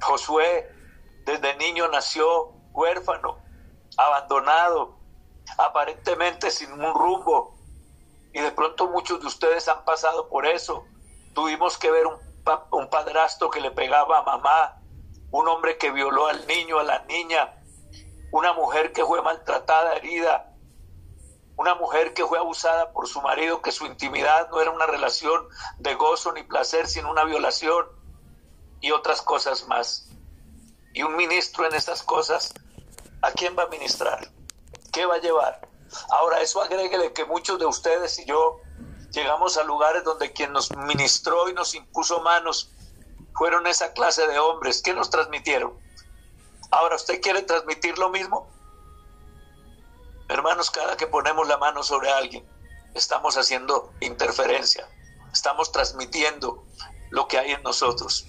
[0.00, 0.68] Josué
[1.24, 3.38] desde niño nació huérfano,
[3.96, 4.98] abandonado,
[5.58, 7.56] aparentemente sin un rumbo.
[8.34, 10.84] Y de pronto muchos de ustedes han pasado por eso.
[11.34, 12.16] Tuvimos que ver un,
[12.72, 14.81] un padrastro que le pegaba a mamá,
[15.32, 17.54] un hombre que violó al niño, a la niña,
[18.30, 20.54] una mujer que fue maltratada, herida,
[21.56, 25.48] una mujer que fue abusada por su marido, que su intimidad no era una relación
[25.78, 27.86] de gozo ni placer, sino una violación
[28.80, 30.08] y otras cosas más.
[30.92, 32.52] Y un ministro en estas cosas,
[33.22, 34.30] ¿a quién va a ministrar?
[34.92, 35.66] ¿Qué va a llevar?
[36.10, 38.60] Ahora, eso agréguele que muchos de ustedes y yo
[39.10, 42.70] llegamos a lugares donde quien nos ministró y nos impuso manos
[43.34, 44.82] fueron esa clase de hombres.
[44.82, 45.72] ¿Qué nos transmitieron?
[46.70, 48.48] Ahora, ¿usted quiere transmitir lo mismo?
[50.28, 52.46] Hermanos, cada que ponemos la mano sobre alguien,
[52.94, 54.88] estamos haciendo interferencia,
[55.32, 56.64] estamos transmitiendo
[57.10, 58.26] lo que hay en nosotros.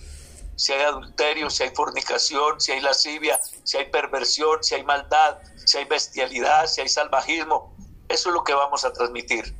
[0.55, 5.39] Si hay adulterio, si hay fornicación, si hay lascivia, si hay perversión, si hay maldad,
[5.65, 7.73] si hay bestialidad, si hay salvajismo.
[8.09, 9.55] Eso es lo que vamos a transmitir.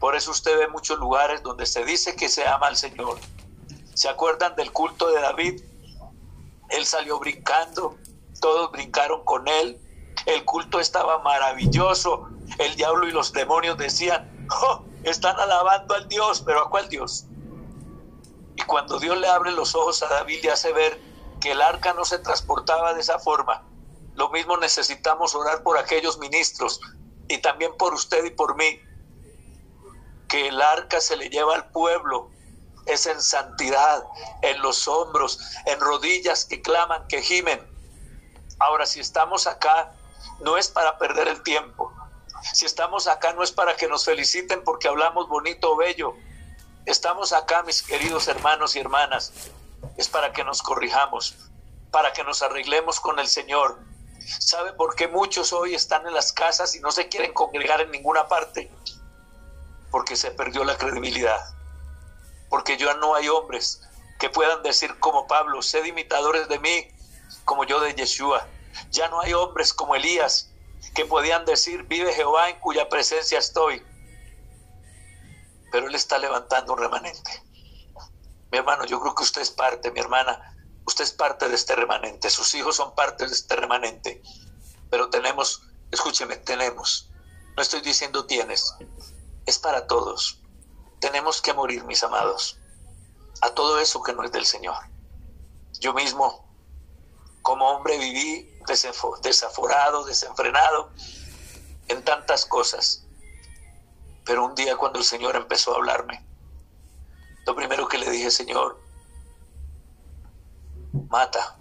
[0.00, 3.18] Por eso usted ve muchos lugares donde se dice que se ama al Señor.
[3.98, 5.60] ¿Se acuerdan del culto de David?
[6.68, 7.98] Él salió brincando,
[8.40, 9.76] todos brincaron con él.
[10.24, 12.28] El culto estaba maravilloso.
[12.58, 17.26] El diablo y los demonios decían, oh, están alabando al Dios, pero ¿a cuál Dios?
[18.54, 21.00] Y cuando Dios le abre los ojos a David y hace ver
[21.40, 23.64] que el arca no se transportaba de esa forma,
[24.14, 26.80] lo mismo necesitamos orar por aquellos ministros
[27.26, 28.80] y también por usted y por mí.
[30.28, 32.30] Que el arca se le lleva al pueblo,
[32.88, 34.02] es en santidad,
[34.42, 37.60] en los hombros, en rodillas que claman, que gimen.
[38.58, 39.92] Ahora, si estamos acá,
[40.40, 41.92] no es para perder el tiempo.
[42.54, 46.14] Si estamos acá, no es para que nos feliciten porque hablamos bonito o bello.
[46.86, 49.32] Estamos acá, mis queridos hermanos y hermanas,
[49.96, 51.36] es para que nos corrijamos,
[51.90, 53.78] para que nos arreglemos con el Señor.
[54.38, 57.90] ¿Sabe por qué muchos hoy están en las casas y no se quieren congregar en
[57.90, 58.70] ninguna parte?
[59.90, 61.57] Porque se perdió la credibilidad.
[62.48, 63.82] Porque ya no hay hombres
[64.18, 66.88] que puedan decir como Pablo, sed imitadores de mí,
[67.44, 68.46] como yo de Yeshua.
[68.90, 70.50] Ya no hay hombres como Elías
[70.94, 73.82] que podían decir, vive Jehová en cuya presencia estoy.
[75.70, 77.42] Pero Él está levantando un remanente.
[78.50, 80.56] Mi hermano, yo creo que usted es parte, mi hermana,
[80.86, 84.22] usted es parte de este remanente, sus hijos son parte de este remanente.
[84.90, 87.10] Pero tenemos, escúcheme, tenemos,
[87.56, 88.74] no estoy diciendo tienes,
[89.44, 90.40] es para todos.
[91.00, 92.58] Tenemos que morir, mis amados,
[93.40, 94.76] a todo eso que no es del Señor.
[95.80, 96.48] Yo mismo
[97.42, 98.58] como hombre viví
[99.22, 100.90] desaforado, desenfrenado
[101.88, 103.06] en tantas cosas.
[104.24, 106.26] Pero un día cuando el Señor empezó a hablarme,
[107.46, 108.78] lo primero que le dije, Señor,
[111.08, 111.56] mata,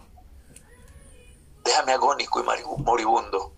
[1.63, 3.53] déjame agónico y moribundo.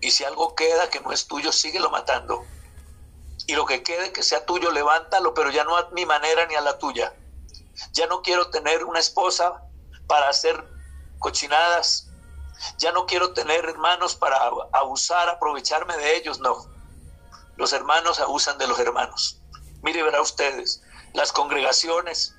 [0.00, 2.44] Y si algo queda que no es tuyo, síguelo matando.
[3.46, 6.54] Y lo que quede que sea tuyo, levántalo, pero ya no a mi manera ni
[6.54, 7.14] a la tuya.
[7.92, 9.62] Ya no quiero tener una esposa
[10.06, 10.64] para hacer
[11.18, 12.08] cochinadas.
[12.78, 14.36] Ya no quiero tener hermanos para
[14.72, 16.66] abusar, aprovecharme de ellos, no.
[17.56, 19.40] Los hermanos abusan de los hermanos.
[19.82, 20.82] Mire, verá ustedes,
[21.12, 22.34] las congregaciones,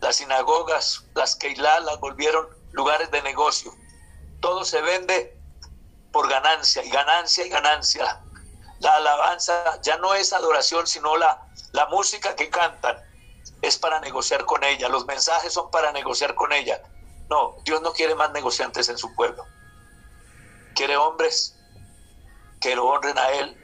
[0.00, 3.72] las sinagogas, las Keilah las volvieron lugares de negocio.
[4.40, 5.38] Todo se vende
[6.12, 8.22] por ganancia y ganancia y ganancia.
[8.80, 11.40] La alabanza ya no es adoración, sino la,
[11.72, 12.98] la música que cantan
[13.62, 14.88] es para negociar con ella.
[14.88, 16.82] Los mensajes son para negociar con ella.
[17.30, 19.44] No, Dios no quiere más negociantes en su pueblo.
[20.74, 21.56] Quiere hombres
[22.60, 23.56] que lo honren a Él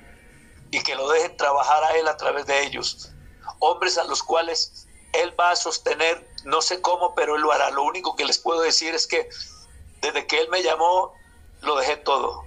[0.71, 3.13] y que lo dejen trabajar a Él a través de ellos.
[3.59, 7.71] Hombres a los cuales Él va a sostener, no sé cómo, pero Él lo hará.
[7.71, 9.29] Lo único que les puedo decir es que
[10.01, 11.13] desde que Él me llamó,
[11.61, 12.45] lo dejé todo.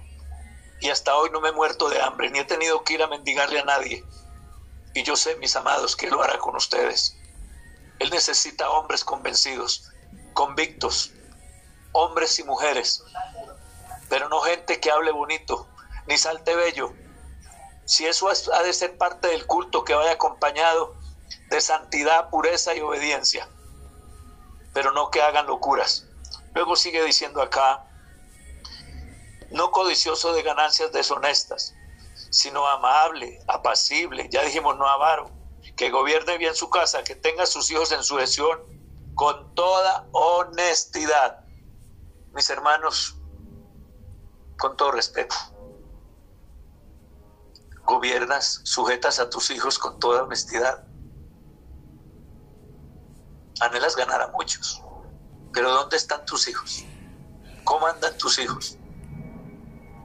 [0.84, 3.06] Y hasta hoy no me he muerto de hambre, ni he tenido que ir a
[3.06, 4.04] mendigarle a nadie.
[4.92, 7.16] Y yo sé, mis amados, que lo hará con ustedes.
[8.00, 9.90] Él necesita hombres convencidos
[10.34, 11.12] convictos,
[11.92, 13.02] hombres y mujeres,
[14.10, 15.66] pero no gente que hable bonito,
[16.06, 16.92] ni salte bello.
[17.86, 20.96] Si eso ha de ser parte del culto que vaya acompañado
[21.48, 23.48] de santidad, pureza y obediencia,
[24.74, 26.04] pero no que hagan locuras.
[26.52, 27.86] Luego sigue diciendo acá,
[29.54, 31.76] no codicioso de ganancias deshonestas,
[32.30, 35.30] sino amable, apacible, ya dijimos no avaro,
[35.76, 38.58] que gobierne bien su casa, que tenga sus hijos en sujeción
[39.14, 41.38] con toda honestidad.
[42.32, 43.16] Mis hermanos,
[44.58, 45.36] con todo respeto,
[47.84, 50.84] gobiernas, sujetas a tus hijos con toda honestidad.
[53.60, 54.82] Anhelas ganar a muchos,
[55.52, 56.84] pero ¿dónde están tus hijos?
[57.62, 58.80] ¿Cómo andan tus hijos?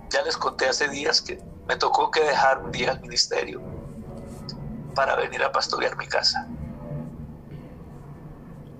[0.09, 3.61] Ya les conté hace días que me tocó que dejar un día el ministerio
[4.95, 6.47] para venir a pastorear mi casa.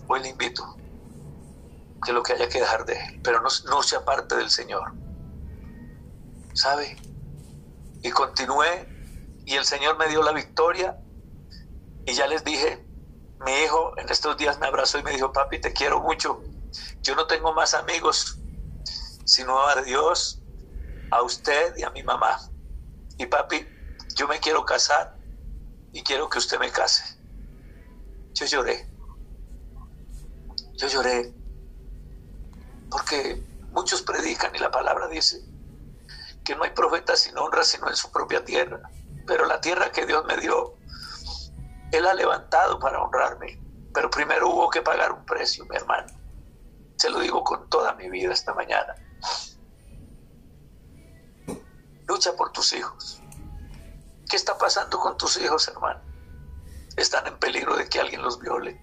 [0.08, 0.65] Hoy le invito
[2.04, 4.92] que lo que haya que dejar de él, pero no, no se aparte del Señor.
[6.54, 6.98] ¿Sabe?
[8.02, 8.88] Y continué
[9.46, 10.98] y el Señor me dio la victoria
[12.06, 12.88] y ya les dije,
[13.46, 16.42] mi hijo en estos días me abrazó y me dijo, papi, te quiero mucho.
[17.04, 18.39] Yo no tengo más amigos,
[19.26, 20.38] sino a Dios,
[21.12, 22.38] a usted y a mi mamá.
[23.17, 23.67] Y papi,
[24.15, 25.17] yo me quiero casar
[25.91, 27.04] y quiero que usted me case.
[28.34, 28.88] Yo lloré.
[30.78, 31.34] Yo lloré
[32.89, 35.41] porque muchos predican y la palabra dice
[36.43, 38.82] que no hay profeta sin honra sino en su propia tierra.
[39.28, 40.74] Pero la tierra que Dios me dio,
[41.91, 43.60] Él ha levantado para honrarme.
[43.93, 46.08] Pero primero hubo que pagar un precio, mi hermano.
[46.98, 48.95] Se lo digo con toda mi vida esta mañana.
[52.10, 53.22] Lucha por tus hijos.
[54.28, 56.02] ¿Qué está pasando con tus hijos, hermano?
[56.98, 58.82] Están en peligro de que alguien los viole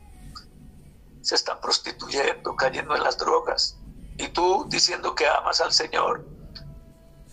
[1.23, 3.79] se están prostituyendo, cayendo en las drogas.
[4.17, 6.25] Y tú diciendo que amas al Señor.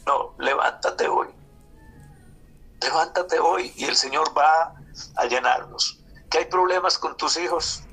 [0.08, 1.28] No, levántate hoy.
[2.82, 4.74] Levántate hoy y el Señor va
[5.16, 6.04] a llenarnos.
[6.32, 7.84] Que hay problemas con tus hijos.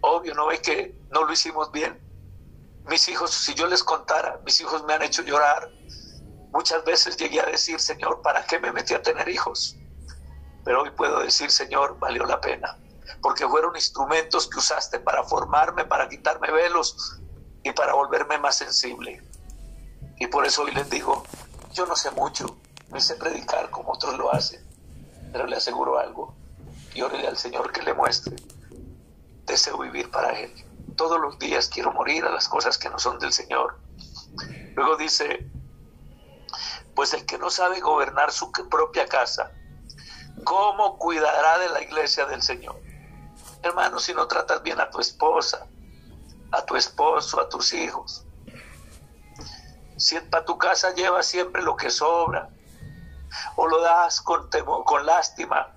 [0.00, 1.96] Obvio, no ve que no lo hicimos bien.
[2.88, 5.70] Mis hijos, si yo les contara, mis hijos me han hecho llorar.
[6.56, 9.76] Muchas veces llegué a decir, Señor, ¿para qué me metí a tener hijos?
[10.64, 12.78] Pero hoy puedo decir, Señor, valió la pena
[13.20, 17.20] porque fueron instrumentos que usaste para formarme, para quitarme velos
[17.62, 19.22] y para volverme más sensible.
[20.18, 21.24] Y por eso hoy les digo,
[21.74, 22.56] yo no sé mucho,
[22.88, 24.64] no sé predicar como otros lo hacen,
[25.32, 26.34] pero le aseguro algo,
[26.94, 28.36] y órale al Señor que le muestre.
[29.44, 30.52] Deseo vivir para Él.
[30.96, 33.78] Todos los días quiero morir a las cosas que no son del Señor.
[34.74, 35.50] Luego dice,
[36.96, 39.52] pues el que no sabe gobernar su propia casa,
[40.44, 42.80] ¿cómo cuidará de la iglesia del Señor?
[43.62, 45.66] Hermano, si no tratas bien a tu esposa,
[46.50, 48.24] a tu esposo, a tus hijos,
[49.98, 52.48] si para tu casa llevas siempre lo que sobra,
[53.56, 54.48] o lo das con,
[54.84, 55.76] con lástima,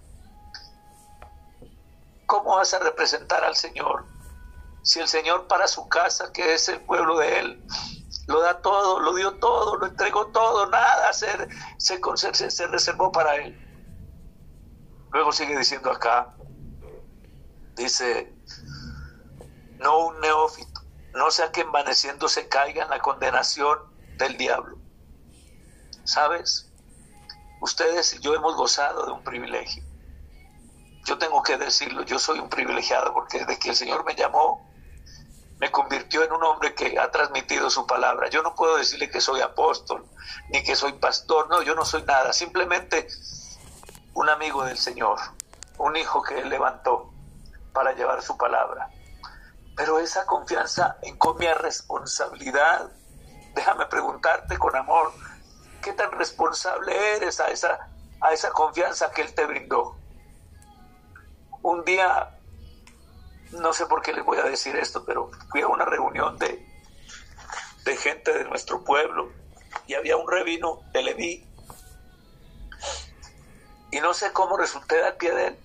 [2.25, 4.05] ¿cómo vas a representar al Señor?
[4.83, 7.65] Si el Señor para su casa, que es el pueblo de Él,
[8.29, 11.27] lo da todo, lo dio todo, lo entregó todo, nada se,
[11.77, 11.99] se,
[12.51, 13.59] se reservó para Él.
[15.11, 16.35] Luego sigue diciendo acá,
[17.75, 18.31] dice,
[19.79, 20.81] no un neófito,
[21.15, 23.79] no sea que envaneciéndose caiga en la condenación
[24.19, 24.77] del diablo.
[26.03, 26.71] ¿Sabes?
[27.61, 29.83] Ustedes y yo hemos gozado de un privilegio.
[31.05, 34.68] Yo tengo que decirlo, yo soy un privilegiado porque desde que el Señor me llamó,
[35.59, 38.29] me convirtió en un hombre que ha transmitido su palabra.
[38.29, 40.05] Yo no puedo decirle que soy apóstol,
[40.49, 43.07] ni que soy pastor, no, yo no soy nada, simplemente
[44.13, 45.19] un amigo del Señor,
[45.77, 47.13] un hijo que él levantó
[47.73, 48.89] para llevar su palabra.
[49.75, 52.89] Pero esa confianza encomia responsabilidad
[53.53, 55.11] déjame preguntarte con amor,
[55.81, 57.89] ¿qué tan responsable eres a esa,
[58.21, 59.97] a esa confianza que Él te brindó?
[61.61, 62.38] Un día,
[63.51, 66.65] no sé por qué les voy a decir esto, pero fui a una reunión de,
[67.83, 69.31] de gente de nuestro pueblo
[69.87, 71.47] y había un rabino de Leví
[73.91, 75.59] y no sé cómo resulté al pie de él.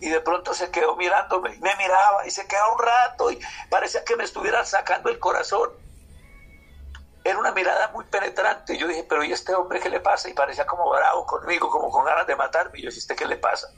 [0.00, 3.38] Y de pronto se quedó mirándome, me miraba y se quedó un rato y
[3.70, 5.70] parecía que me estuviera sacando el corazón.
[7.22, 8.76] Era una mirada muy penetrante.
[8.76, 10.28] Yo dije, pero ¿y este hombre qué le pasa?
[10.28, 12.78] Y parecía como bravo conmigo, como con ganas de matarme.
[12.78, 13.68] Y yo dije, ¿qué le pasa?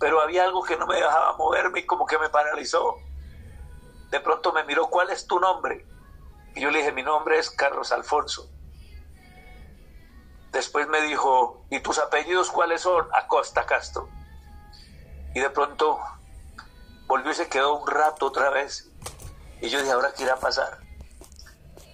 [0.00, 2.96] Pero había algo que no me dejaba moverme y como que me paralizó.
[4.10, 5.86] De pronto me miró, ¿cuál es tu nombre?
[6.56, 8.50] Y yo le dije, mi nombre es Carlos Alfonso.
[10.50, 13.06] Después me dijo, ¿y tus apellidos cuáles son?
[13.12, 14.08] Acosta Castro.
[15.34, 16.00] Y de pronto
[17.06, 18.90] volvió y se quedó un rato otra vez.
[19.60, 20.80] Y yo dije, ¿ahora qué irá a pasar?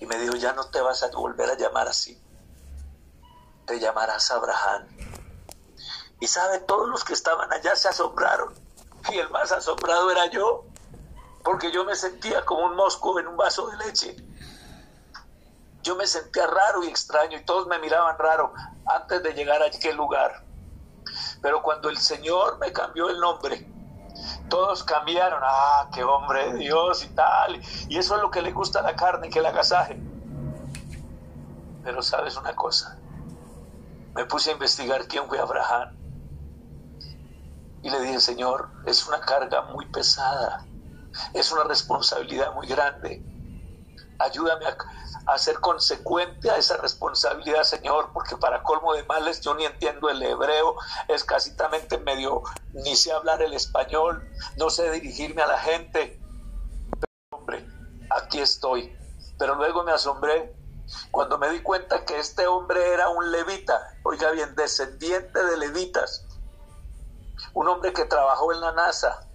[0.00, 2.22] Y me dijo, ya no te vas a volver a llamar así.
[3.66, 4.86] Te llamarás Abraham.
[6.20, 8.54] Y sabe, todos los que estaban allá se asombraron.
[9.10, 10.64] Y el más asombrado era yo,
[11.44, 14.16] porque yo me sentía como un mosco en un vaso de leche.
[15.82, 18.52] Yo me sentía raro y extraño y todos me miraban raro
[18.86, 20.42] antes de llegar a aquel lugar.
[21.40, 23.70] Pero cuando el Señor me cambió el nombre,
[24.48, 28.50] todos cambiaron, ah, qué hombre de Dios y tal, y eso es lo que le
[28.50, 30.00] gusta a la carne, que el agasaje.
[31.84, 32.98] Pero sabes una cosa,
[34.14, 35.95] me puse a investigar quién fue Abraham
[37.86, 40.66] y le dije, Señor, es una carga muy pesada,
[41.32, 43.24] es una responsabilidad muy grande,
[44.18, 44.76] ayúdame a,
[45.26, 50.08] a ser consecuente a esa responsabilidad, Señor, porque para colmo de males yo ni entiendo
[50.08, 50.74] el hebreo,
[51.06, 54.20] escasitamente medio, ni sé hablar el español,
[54.56, 56.20] no sé dirigirme a la gente.
[56.98, 57.68] Pero, hombre,
[58.10, 58.92] aquí estoy.
[59.38, 60.56] Pero luego me asombré
[61.12, 66.25] cuando me di cuenta que este hombre era un levita, oiga bien, descendiente de levitas,
[67.56, 69.26] un hombre que trabajó en la NASA,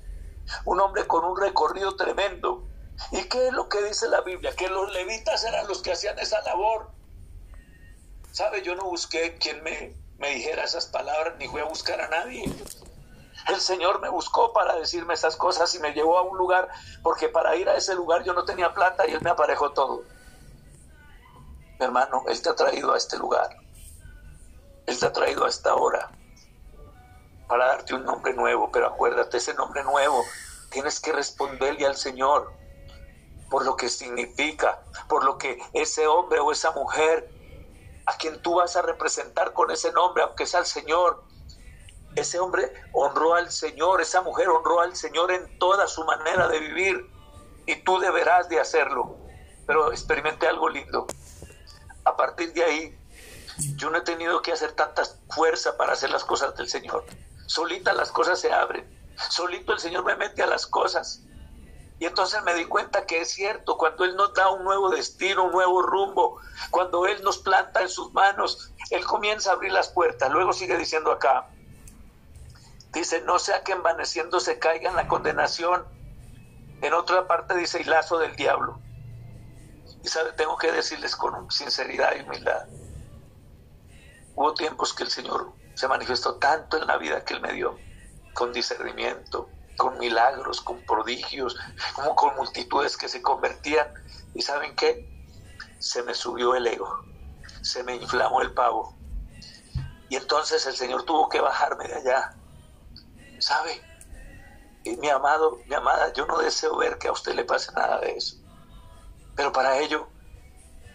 [0.66, 2.68] un hombre con un recorrido tremendo,
[3.10, 4.56] ¿Y qué es lo que dice la Biblia?
[4.56, 6.92] Que los levitas eran los que hacían esa labor.
[8.32, 8.62] ¿Sabe?
[8.62, 12.44] Yo no busqué quien me, me dijera esas palabras, ni fui a buscar a nadie.
[13.48, 16.70] El Señor me buscó para decirme esas cosas y me llevó a un lugar,
[17.02, 20.04] porque para ir a ese lugar yo no tenía plata y Él me aparejó todo.
[21.80, 23.50] hermano, Él te ha traído a este lugar.
[24.86, 26.12] Él te ha traído a esta hora
[27.52, 30.24] para darte un nombre nuevo, pero acuérdate, ese nombre nuevo
[30.70, 32.54] tienes que responderle al Señor
[33.50, 34.80] por lo que significa,
[35.10, 37.30] por lo que ese hombre o esa mujer
[38.06, 41.26] a quien tú vas a representar con ese nombre, aunque sea el Señor,
[42.16, 46.58] ese hombre honró al Señor, esa mujer honró al Señor en toda su manera de
[46.58, 47.06] vivir
[47.66, 49.18] y tú deberás de hacerlo.
[49.68, 51.06] Pero experimenté algo lindo.
[52.06, 52.98] A partir de ahí,
[53.76, 57.04] yo no he tenido que hacer tanta fuerza para hacer las cosas del Señor.
[57.52, 58.90] Solita las cosas se abren.
[59.30, 61.22] Solito el Señor me mete a las cosas.
[62.00, 65.44] Y entonces me di cuenta que es cierto, cuando Él nos da un nuevo destino,
[65.44, 66.40] un nuevo rumbo,
[66.70, 70.32] cuando Él nos planta en sus manos, Él comienza a abrir las puertas.
[70.32, 71.50] Luego sigue diciendo acá,
[72.94, 75.86] dice, no sea que envaneciendo se caiga en la condenación.
[76.82, 78.80] En otra parte dice, el lazo del diablo.
[80.06, 82.66] Y sabe, tengo que decirles con sinceridad y humildad.
[84.36, 87.78] Hubo tiempos que el Señor se manifestó tanto en la vida que Él me dio,
[88.34, 91.58] con discernimiento, con milagros, con prodigios,
[91.94, 93.92] como con multitudes que se convertían.
[94.34, 95.10] ¿Y saben qué?
[95.80, 97.04] Se me subió el ego,
[97.62, 98.96] se me inflamó el pavo.
[100.10, 102.36] Y entonces el Señor tuvo que bajarme de allá.
[103.40, 103.82] ¿Sabe?
[104.84, 108.00] Y mi amado, mi amada, yo no deseo ver que a usted le pase nada
[108.00, 108.36] de eso.
[109.36, 110.08] Pero para ello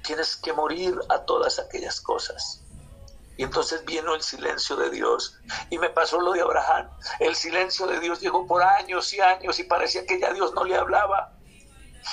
[0.04, 2.62] tienes que morir a todas aquellas cosas.
[3.36, 5.38] Y entonces vino el silencio de Dios.
[5.70, 6.88] Y me pasó lo de Abraham.
[7.20, 10.64] El silencio de Dios llegó por años y años y parecía que ya Dios no
[10.64, 11.32] le hablaba.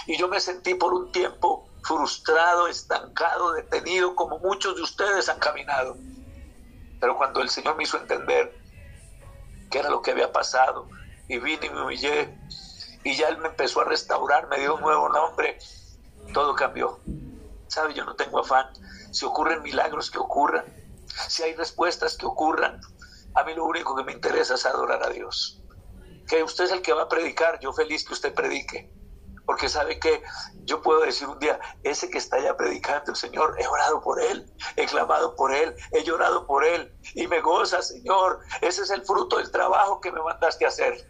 [0.08, 5.40] Y yo me sentí por un tiempo frustrado, estancado, detenido, como muchos de ustedes han
[5.40, 5.96] caminado.
[7.00, 8.58] Pero cuando el Señor me hizo entender
[9.70, 10.88] qué era lo que había pasado,
[11.28, 12.38] y vine y me humillé,
[13.04, 15.58] y ya Él me empezó a restaurar, me dio un nuevo nombre,
[16.34, 17.00] todo cambió.
[17.68, 17.94] ¿Sabe?
[17.94, 18.68] Yo no tengo afán.
[19.12, 20.64] Si ocurren milagros, que ocurran
[21.28, 22.80] si hay respuestas que ocurran,
[23.36, 25.62] a mí lo único que me interesa es adorar a Dios.
[26.28, 28.92] Que usted es el que va a predicar, yo feliz que usted predique.
[29.46, 30.24] Porque sabe que
[30.64, 34.50] yo puedo decir un día, ese que está allá predicando, Señor, he orado por él,
[34.78, 38.40] he clamado por él, he llorado por él y me goza, Señor.
[38.62, 41.06] Ese es el fruto del trabajo que me mandaste a hacer.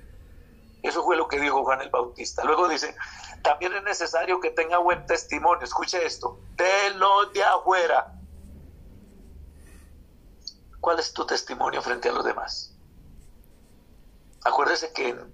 [0.81, 2.43] Eso fue lo que dijo Juan el Bautista.
[2.43, 2.95] Luego dice,
[3.43, 5.63] también es necesario que tenga buen testimonio.
[5.63, 8.13] Escuche esto, de lo de afuera
[10.83, 12.75] ¿Cuál es tu testimonio frente a los demás?
[14.43, 15.33] Acuérdese que en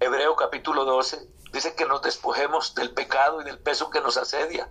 [0.00, 4.68] Hebreo capítulo 12 dice que nos despojemos del pecado y del peso que nos asedia,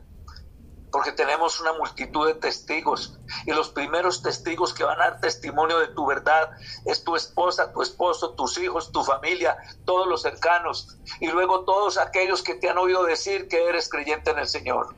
[0.91, 5.79] porque tenemos una multitud de testigos y los primeros testigos que van a dar testimonio
[5.79, 6.49] de tu verdad
[6.83, 11.97] es tu esposa, tu esposo, tus hijos, tu familia, todos los cercanos y luego todos
[11.97, 14.97] aquellos que te han oído decir que eres creyente en el Señor.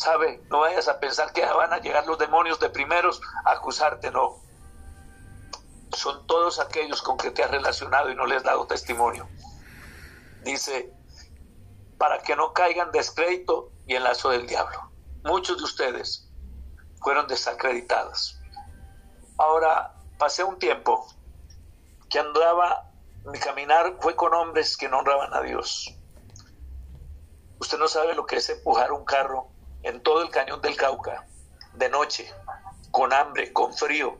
[0.00, 0.42] ¿Sabe?
[0.48, 4.36] No vayas a pensar que van a llegar los demonios de primeros a acusarte, no.
[5.92, 9.28] Son todos aquellos con que te has relacionado y no les has dado testimonio.
[10.42, 10.90] Dice,
[11.98, 14.90] para que no caigan descrédito y en lazo del diablo.
[15.22, 16.26] Muchos de ustedes
[17.02, 18.40] fueron desacreditados.
[19.36, 21.06] Ahora, pasé un tiempo
[22.08, 22.90] que andaba,
[23.26, 25.94] mi caminar fue con hombres que no honraban a Dios.
[27.58, 31.26] Usted no sabe lo que es empujar un carro en todo el cañón del Cauca,
[31.74, 32.32] de noche,
[32.90, 34.18] con hambre, con frío,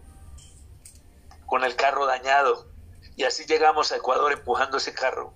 [1.46, 2.66] con el carro dañado.
[3.16, 5.34] Y así llegamos a Ecuador empujando ese carro.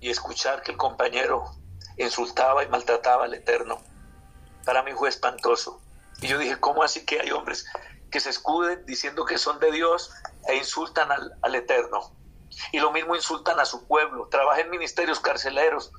[0.00, 1.44] Y escuchar que el compañero
[1.98, 3.78] insultaba y maltrataba al Eterno,
[4.64, 5.80] para mí fue espantoso.
[6.20, 7.66] Y yo dije, ¿cómo así que hay hombres
[8.10, 10.12] que se escuden diciendo que son de Dios
[10.48, 12.12] e insultan al, al Eterno?
[12.72, 14.28] Y lo mismo insultan a su pueblo.
[14.28, 15.92] Trabajé en ministerios carceleros,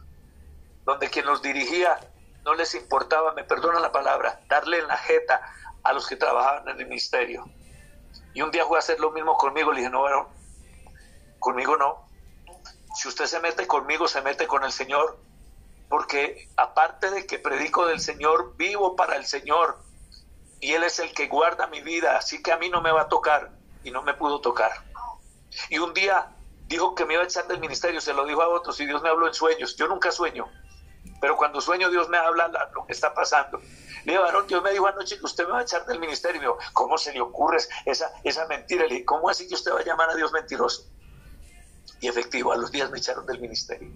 [0.86, 1.99] donde quien los dirigía
[2.48, 5.41] no les importaba, me perdona la palabra, darle en la jeta
[5.84, 7.43] a los que trabajaban en el ministerio.
[8.34, 10.30] Y un día fue a hacer lo mismo conmigo, le dije, no, bueno,
[11.39, 12.08] conmigo no.
[12.95, 15.20] Si usted se mete conmigo, se mete con el Señor,
[15.89, 19.80] porque aparte de que predico del Señor, vivo para el Señor,
[20.62, 23.02] y Él es el que guarda mi vida, así que a mí no me va
[23.02, 23.52] a tocar,
[23.84, 24.72] y no me pudo tocar.
[25.70, 26.32] Y un día
[26.68, 29.02] dijo que me iba a echar del ministerio, se lo dijo a otros, y Dios
[29.02, 29.76] me habló en sueños.
[29.76, 30.50] Yo nunca sueño,
[31.20, 33.59] pero cuando sueño Dios me habla lo que está pasando.
[34.05, 36.38] Le digo, varón, Dios me dijo anoche que usted me va a echar del ministerio.
[36.38, 38.86] Y me dijo, ¿cómo se le ocurre esa, esa mentira?
[38.86, 40.86] Le ¿cómo así que usted va a llamar a Dios mentiroso?
[41.99, 43.89] Y efectivo, a los días me echaron del ministerio.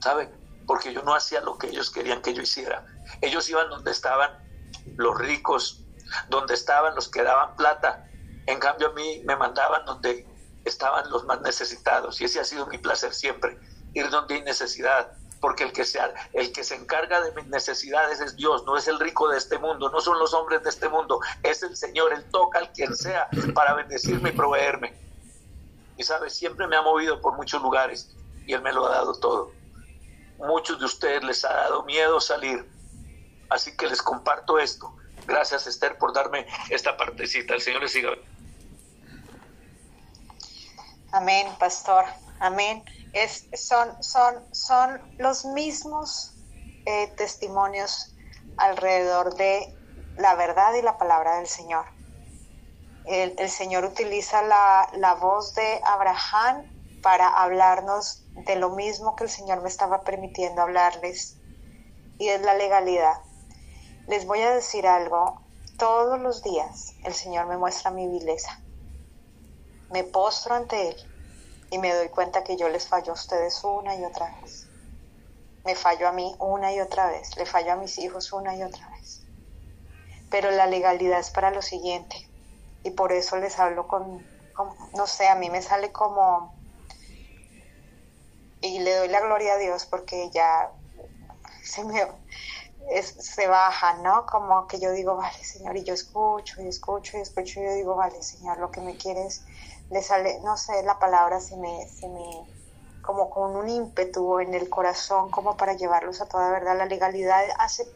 [0.00, 0.30] ¿Sabe?
[0.66, 2.84] Porque yo no hacía lo que ellos querían que yo hiciera.
[3.22, 4.30] Ellos iban donde estaban
[4.96, 5.82] los ricos,
[6.28, 8.06] donde estaban los que daban plata.
[8.46, 10.26] En cambio a mí me mandaban donde
[10.64, 12.20] estaban los más necesitados.
[12.20, 13.58] Y ese ha sido mi placer siempre,
[13.94, 15.16] ir donde hay necesidad
[15.46, 18.88] porque el que, sea, el que se encarga de mis necesidades es Dios, no es
[18.88, 22.12] el rico de este mundo, no son los hombres de este mundo, es el Señor,
[22.12, 24.92] Él toca al quien sea para bendecirme y proveerme.
[25.96, 28.10] Y sabe, siempre me ha movido por muchos lugares
[28.44, 29.52] y Él me lo ha dado todo.
[30.38, 32.68] Muchos de ustedes les ha dado miedo salir,
[33.48, 34.96] así que les comparto esto.
[35.28, 37.54] Gracias Esther por darme esta partecita.
[37.54, 38.10] El Señor les siga.
[41.12, 42.04] Amén, pastor.
[42.40, 42.82] Amén
[43.54, 46.34] son, son, son los mismos
[46.84, 48.14] eh, testimonios
[48.56, 49.74] alrededor de
[50.18, 51.86] la verdad y la palabra del Señor.
[53.06, 59.30] El, Señor utiliza la, la, voz de Abraham para hablarnos de lo mismo que el
[59.30, 61.36] Señor me estaba permitiendo hablarles,
[62.18, 63.20] y es la legalidad.
[64.08, 65.40] Les voy a decir algo,
[65.78, 68.60] todos los días el Señor me muestra mi vileza.
[69.92, 71.15] Me postro ante Él
[71.70, 74.70] y me doy cuenta que yo les fallo a ustedes una y otra vez.
[75.64, 78.62] me fallo a mí una y otra vez, le fallo a mis hijos una y
[78.62, 79.26] otra vez.
[80.30, 82.16] Pero la legalidad es para lo siguiente
[82.82, 84.28] y por eso les hablo con,
[84.94, 86.54] no sé, a mí me sale como,
[88.60, 90.70] y le doy la gloria a Dios porque ya
[91.64, 92.06] se me
[93.04, 94.26] se baja, ¿no?
[94.26, 97.74] Como que yo digo, vale, Señor, y yo escucho, y escucho, y escucho, y yo
[97.74, 99.45] digo, vale, Señor, lo que me quieres,
[99.90, 102.46] le sale, no sé, la palabra se me, se me,
[103.02, 106.76] como con un ímpetu en el corazón, como para llevarlos a toda verdad.
[106.76, 107.86] La legalidad hace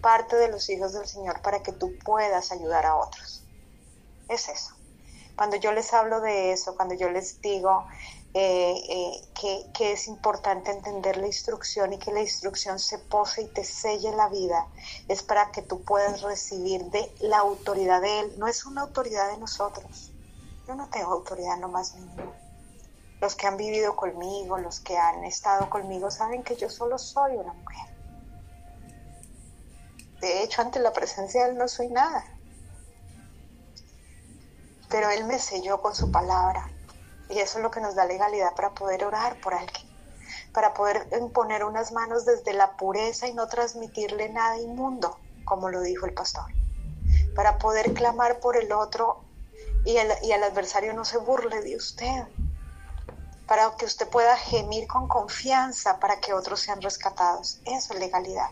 [0.00, 3.44] parte de los hijos del Señor para que tú puedas ayudar a otros.
[4.28, 4.74] Es eso.
[5.36, 7.86] Cuando yo les hablo de eso, cuando yo les digo
[8.34, 13.46] eh, eh, que, es importante entender la instrucción y que la instrucción se pose y
[13.46, 14.66] te selle la vida,
[15.06, 18.32] es para que tú puedas recibir de la autoridad de Él.
[18.36, 20.12] No es una autoridad de nosotros.
[20.68, 22.32] Yo no tengo autoridad no más mínimo
[23.20, 27.36] los que han vivido conmigo, los que han estado conmigo, saben que yo solo soy
[27.36, 27.96] una mujer.
[30.20, 32.24] De hecho, ante la presencia de Él no soy nada.
[34.88, 36.70] Pero Él me selló con su palabra.
[37.28, 39.86] Y eso es lo que nos da legalidad para poder orar por alguien.
[40.52, 45.82] Para poder imponer unas manos desde la pureza y no transmitirle nada inmundo, como lo
[45.82, 46.50] dijo el pastor.
[47.34, 49.27] Para poder clamar por el otro
[49.88, 52.24] y el, y adversario no se burle de usted
[53.46, 57.62] para que usted pueda gemir con confianza para que otros sean rescatados.
[57.64, 58.50] Eso es legalidad.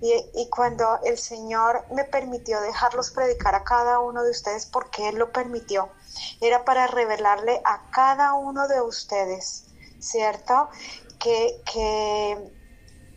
[0.00, 5.16] Y, cuando el Señor me permitió dejarlos predicar a cada uno de ustedes, porque Él
[5.16, 5.90] lo permitió,
[6.40, 9.66] era para revelarle a cada uno de ustedes,
[9.98, 10.70] ¿cierto?
[11.18, 12.50] Que, que,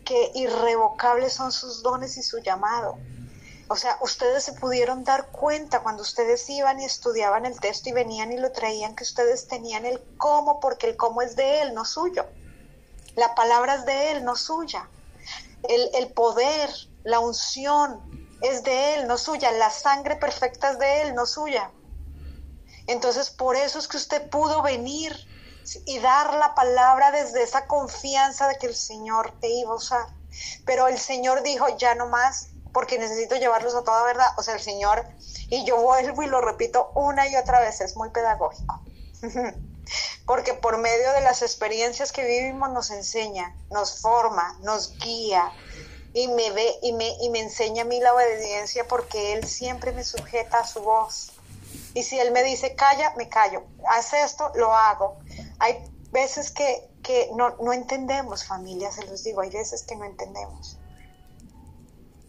[0.04, 2.98] que irrevocables son sus dones y su llamado
[3.68, 7.92] o sea, ustedes se pudieron dar cuenta cuando ustedes iban y estudiaban el texto y
[7.92, 11.74] venían y lo traían que ustedes tenían el cómo, porque el cómo es de Él,
[11.74, 12.26] no suyo.
[13.16, 14.88] La palabra es de Él, no suya.
[15.62, 16.68] El, el poder,
[17.04, 18.02] la unción
[18.42, 19.50] es de Él, no suya.
[19.52, 21.70] La sangre perfecta es de Él, no suya.
[22.86, 25.16] Entonces, por eso es que usted pudo venir
[25.86, 30.06] y dar la palabra desde esa confianza de que el Señor te iba a usar.
[30.66, 34.26] Pero el Señor dijo, ya no más, porque necesito llevarlos a toda verdad.
[34.36, 35.06] O sea, el Señor,
[35.48, 38.82] y yo vuelvo y lo repito una y otra vez, es muy pedagógico.
[40.26, 45.52] porque por medio de las experiencias que vivimos nos enseña, nos forma, nos guía
[46.12, 49.92] y me ve y me, y me enseña a mí la obediencia porque Él siempre
[49.92, 51.32] me sujeta a su voz.
[51.94, 53.62] Y si Él me dice, calla, me callo.
[53.88, 55.16] Haz esto, lo hago.
[55.60, 55.78] Hay
[56.10, 60.78] veces que, que no, no entendemos, familia, se los digo, hay veces que no entendemos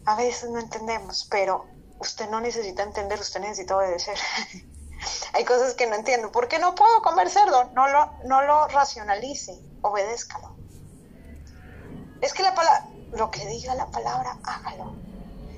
[0.06, 1.66] a veces no entendemos, pero
[1.98, 4.16] usted no necesita entender, usted necesita obedecer.
[5.32, 6.32] Hay cosas que no entiendo.
[6.32, 7.70] ¿Por qué no puedo comer cerdo?
[7.74, 10.56] No lo, no lo racionalice, obedézcalo.
[12.20, 14.94] Es que la palabra, lo que diga la palabra, hágalo.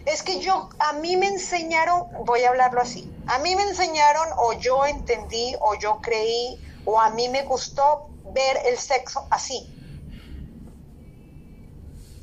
[0.07, 4.27] Es que yo, a mí me enseñaron, voy a hablarlo así, a mí me enseñaron
[4.39, 9.78] o yo entendí o yo creí o a mí me gustó ver el sexo así.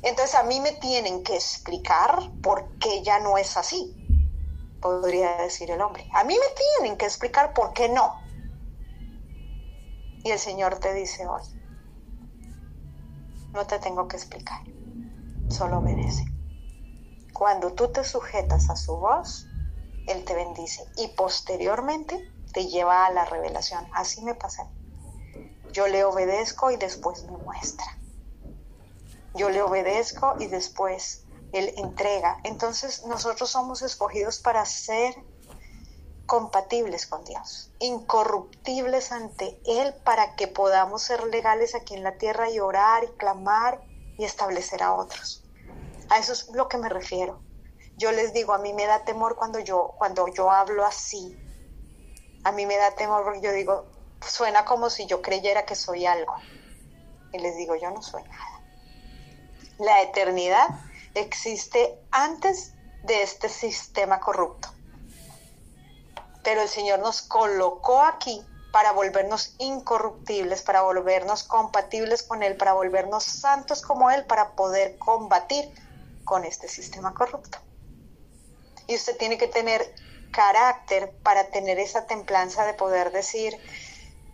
[0.02, 3.96] Entonces a mí me tienen que explicar por qué ya no es así,
[4.80, 6.08] podría decir el hombre.
[6.12, 8.14] A mí me tienen que explicar por qué no.
[10.22, 11.42] Y el Señor te dice hoy,
[13.52, 14.60] no te tengo que explicar,
[15.48, 16.24] solo obedece.
[17.32, 19.46] Cuando tú te sujetas a su voz,
[20.06, 22.18] Él te bendice y posteriormente
[22.52, 23.86] te lleva a la revelación.
[23.92, 24.68] Así me pasa.
[25.72, 27.86] Yo le obedezco y después me muestra
[29.36, 32.38] yo le obedezco y después Él entrega.
[32.44, 35.14] Entonces nosotros somos escogidos para ser
[36.26, 42.50] compatibles con Dios, incorruptibles ante Él para que podamos ser legales aquí en la tierra
[42.50, 43.80] y orar y clamar
[44.18, 45.44] y establecer a otros.
[46.10, 47.40] A eso es lo que me refiero.
[47.96, 51.36] Yo les digo, a mí me da temor cuando yo, cuando yo hablo así.
[52.44, 53.86] A mí me da temor porque yo digo,
[54.20, 56.34] suena como si yo creyera que soy algo.
[57.32, 58.55] Y les digo, yo no soy nada.
[59.78, 60.68] La eternidad
[61.14, 62.72] existe antes
[63.02, 64.68] de este sistema corrupto.
[66.42, 72.74] Pero el Señor nos colocó aquí para volvernos incorruptibles, para volvernos compatibles con Él, para
[72.74, 75.72] volvernos santos como Él, para poder combatir
[76.24, 77.58] con este sistema corrupto.
[78.86, 79.94] Y usted tiene que tener
[80.30, 83.56] carácter para tener esa templanza de poder decir,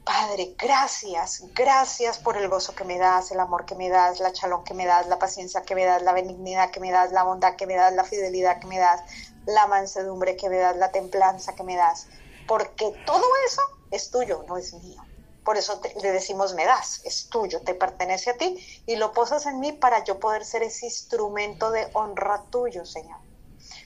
[0.05, 4.33] Padre, gracias, gracias por el gozo que me das, el amor que me das, la
[4.33, 7.23] chalón que me das, la paciencia que me das, la benignidad que me das, la
[7.23, 9.01] bondad que me das, la fidelidad que me das,
[9.47, 12.09] la mansedumbre que me das, la templanza que me das,
[12.49, 15.01] porque todo eso es tuyo, no es mío.
[15.45, 19.47] Por eso le decimos me das, es tuyo, te pertenece a ti y lo posas
[19.47, 23.21] en mí para yo poder ser ese instrumento de honra tuyo, Señor.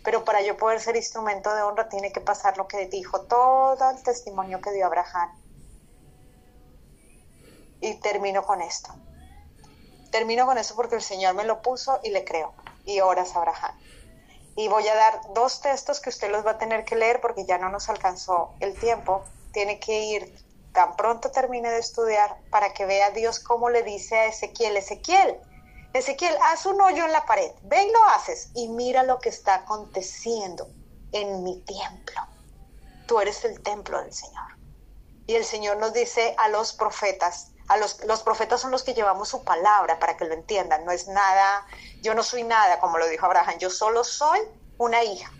[0.03, 3.91] Pero para yo poder ser instrumento de honra tiene que pasar lo que dijo todo
[3.91, 5.31] el testimonio que dio Abraham.
[7.81, 8.95] Y termino con esto.
[10.11, 12.55] Termino con esto porque el Señor me lo puso y le creo.
[12.85, 13.79] Y oras Abraham.
[14.57, 17.45] Y voy a dar dos textos que usted los va a tener que leer porque
[17.45, 19.25] ya no nos alcanzó el tiempo.
[19.53, 20.47] Tiene que ir
[20.77, 25.41] tan pronto termine de estudiar para que vea Dios cómo le dice a Ezequiel, Ezequiel,
[25.95, 29.31] Ezequiel, haz un hoyo en la pared, ve y lo haces y mira lo que
[29.31, 30.69] está aconteciendo
[31.13, 32.21] en mi templo.
[33.07, 34.59] Tú eres el templo del Señor.
[35.27, 38.95] Y el Señor nos dice a los profetas, a los, los profetas son los que
[38.95, 41.67] llevamos su palabra para que lo entiendan, no es nada,
[42.01, 44.41] yo no soy nada, como lo dijo Abraham, yo solo soy
[44.79, 45.31] una hija.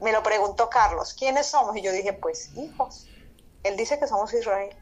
[0.00, 1.76] Me lo preguntó Carlos, ¿quiénes somos?
[1.76, 3.06] Y yo dije, pues hijos.
[3.62, 4.76] Él dice que somos Israel.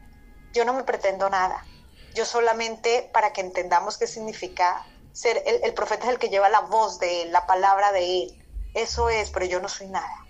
[0.53, 1.65] Yo no me pretendo nada.
[2.13, 6.61] Yo solamente, para que entendamos qué significa ser, el, profeta es el que lleva la
[6.61, 8.45] voz de él, la palabra de él.
[8.73, 10.25] Eso es, pero yo no soy nada.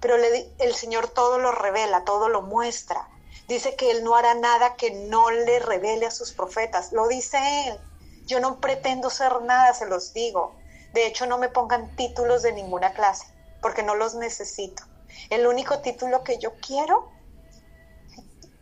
[0.00, 3.08] Pero el Señor todo lo revela, todo lo muestra.
[3.48, 6.92] Dice que Él no hará nada que no le revele a sus profetas.
[6.92, 7.80] Lo dice Él.
[8.26, 10.54] Yo no pretendo ser nada, se los digo.
[10.92, 13.26] De hecho, no me pongan títulos de ninguna clase,
[13.62, 14.84] porque no los necesito.
[15.30, 17.10] El único título que yo quiero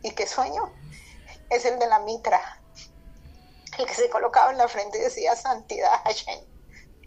[0.01, 0.71] y que sueño
[1.49, 2.61] es el de la mitra,
[3.77, 6.39] el que se colocaba en la frente y decía santidad Hashem.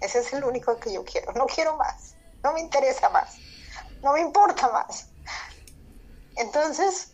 [0.00, 3.36] Ese es el único que yo quiero, no quiero más, no me interesa más,
[4.02, 5.08] no me importa más.
[6.36, 7.09] Entonces,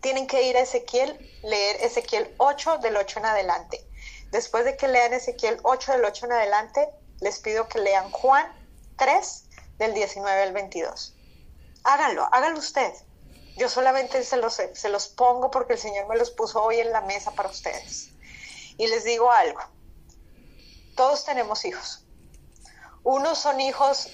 [0.00, 3.86] tienen que ir a Ezequiel, leer Ezequiel 8 del 8 en adelante.
[4.30, 6.88] Después de que lean Ezequiel 8 del 8 en adelante,
[7.20, 8.46] les pido que lean Juan
[8.96, 9.44] 3
[9.78, 11.14] del 19 al 22.
[11.84, 12.92] Háganlo, háganlo usted.
[13.56, 16.92] Yo solamente se los, se los pongo porque el Señor me los puso hoy en
[16.92, 18.10] la mesa para ustedes.
[18.76, 19.60] Y les digo algo,
[20.94, 22.04] todos tenemos hijos.
[23.02, 24.08] Unos son hijos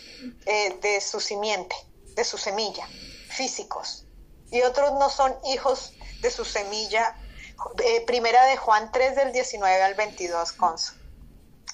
[0.46, 1.74] eh, de su simiente,
[2.14, 2.86] de su semilla,
[3.30, 4.06] físicos.
[4.52, 7.16] Y otros no son hijos de su semilla.
[7.84, 10.92] Eh, primera de Juan 3 del 19 al 22, conso,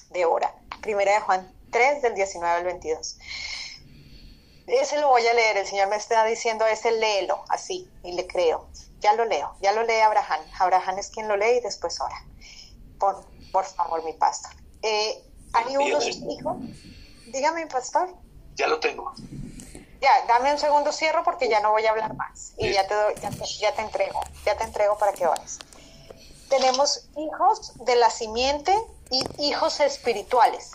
[0.09, 0.55] de hora.
[0.81, 3.17] Primera de Juan 3 del 19 al 22
[4.77, 8.27] ese lo voy a leer, el Señor me está diciendo ese léelo, así, y le
[8.27, 8.67] creo.
[8.99, 10.41] Ya lo leo, ya lo lee Abraham.
[10.59, 12.25] Abraham es quien lo lee y después ora.
[12.99, 14.51] Por, por favor, mi pastor.
[14.81, 15.23] Eh,
[15.53, 16.57] hay unos hijos.
[17.27, 18.13] Dígame, pastor.
[18.55, 19.13] Ya lo tengo.
[20.01, 22.53] Ya, dame un segundo cierro porque ya no voy a hablar más.
[22.57, 25.59] Y ya te, doy, ya, te, ya te entrego, ya te entrego para que ores.
[26.49, 28.73] Tenemos hijos de la simiente
[29.11, 30.71] y hijos espirituales.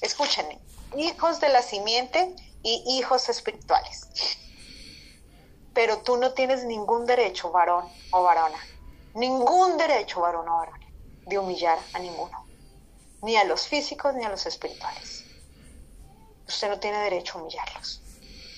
[0.00, 0.60] Escúchenme,
[0.96, 4.08] hijos de la simiente y hijos espirituales.
[5.74, 8.58] Pero tú no tienes ningún derecho, varón o varona,
[9.14, 10.86] ningún derecho, varón o varona,
[11.26, 12.46] de humillar a ninguno,
[13.22, 15.24] ni a los físicos ni a los espirituales.
[16.48, 18.03] Usted no tiene derecho a humillarlos.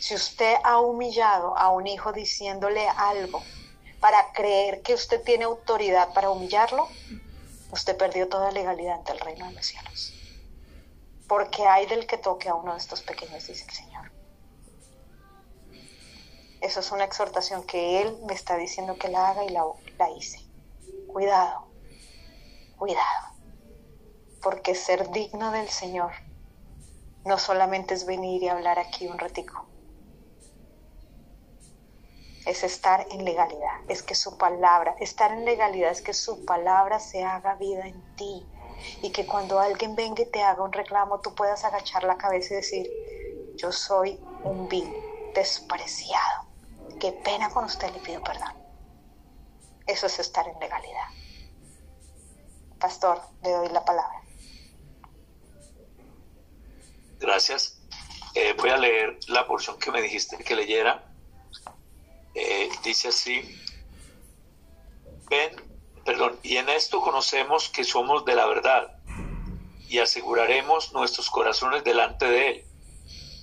[0.01, 3.43] Si usted ha humillado a un hijo diciéndole algo
[4.01, 6.89] para creer que usted tiene autoridad para humillarlo,
[7.73, 10.13] usted perdió toda legalidad ante el reino de los cielos.
[11.29, 14.13] Porque hay del que toque a uno de estos pequeños, dice el Señor.
[16.61, 20.41] Eso es una exhortación que Él me está diciendo que la haga y la, hice.
[21.07, 21.69] Cuidado,
[22.77, 23.29] cuidado,
[24.43, 26.13] porque ser digno del Señor
[27.25, 29.66] no solamente es venir y hablar aquí un ratico,
[32.47, 37.01] es estar en legalidad, es que su palabra, estar en legalidad es que su palabra
[37.01, 38.47] se haga vida en ti
[39.03, 42.55] y que cuando alguien venga y te haga un reclamo tú puedas agachar la cabeza
[42.55, 42.91] y decir,
[43.57, 44.91] yo soy un vil
[45.35, 46.47] despreciado
[46.99, 48.55] qué pena con usted, le pido perdón.
[49.87, 51.09] Eso es estar en legalidad.
[52.79, 54.23] Pastor, le doy la palabra.
[57.19, 57.81] Gracias.
[58.35, 61.16] Eh, voy a leer la porción que me dijiste que leyera.
[62.39, 63.41] Eh, dice así,
[65.31, 65.51] ven,
[66.05, 68.99] perdón, y en esto conocemos que somos de la verdad
[69.89, 72.67] y aseguraremos nuestros corazones delante de Él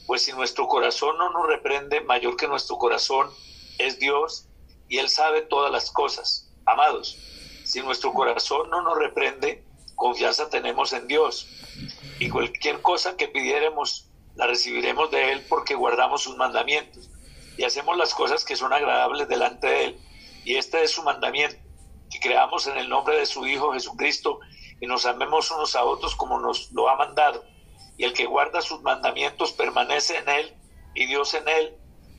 [0.06, 3.30] pues si nuestro corazón no nos reprende, mayor que nuestro corazón
[3.78, 4.48] es Dios
[4.90, 6.52] y Él sabe todas las cosas.
[6.66, 7.18] Amados,
[7.64, 9.64] si nuestro corazón no nos reprende,
[9.96, 11.48] confianza tenemos en Dios.
[12.20, 17.10] Y cualquier cosa que pidiéramos, la recibiremos de Él porque guardamos sus mandamientos
[17.58, 20.00] y hacemos las cosas que son agradables delante de Él.
[20.46, 21.58] Y este es su mandamiento,
[22.12, 24.40] que creamos en el nombre de su Hijo Jesucristo
[24.80, 27.44] y nos amemos unos a otros como nos lo ha mandado
[27.98, 30.54] y el que guarda sus mandamientos permanece en él
[30.96, 31.76] y Dios en él,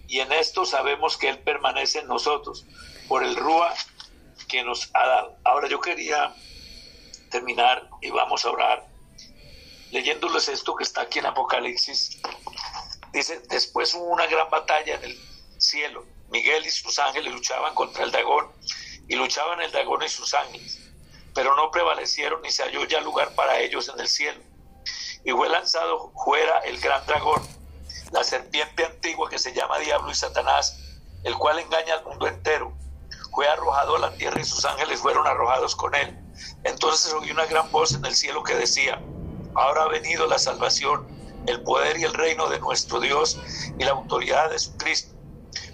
[0.08, 2.66] y en esto sabemos que él permanece en nosotros,
[3.08, 3.72] por el Rúa
[4.48, 5.36] que nos ha dado.
[5.44, 6.34] Ahora yo quería
[7.30, 8.86] terminar y vamos a orar
[9.92, 12.20] leyéndoles esto que está aquí en Apocalipsis.
[13.14, 15.18] Dice, después hubo una gran batalla en el
[15.56, 16.04] cielo.
[16.30, 18.50] Miguel y sus ángeles luchaban contra el dragón
[19.06, 20.80] y luchaban el dragón y sus ángeles,
[21.32, 24.42] pero no prevalecieron ni se halló ya lugar para ellos en el cielo.
[25.24, 27.40] Y fue lanzado fuera el gran dragón,
[28.10, 30.76] la serpiente antigua que se llama Diablo y Satanás,
[31.22, 32.76] el cual engaña al mundo entero.
[33.30, 36.18] Fue arrojado a la tierra y sus ángeles fueron arrojados con él.
[36.64, 39.00] Entonces oí una gran voz en el cielo que decía,
[39.54, 41.13] ahora ha venido la salvación,
[41.46, 43.36] el poder y el reino de nuestro Dios
[43.78, 45.14] y la autoridad de su Cristo,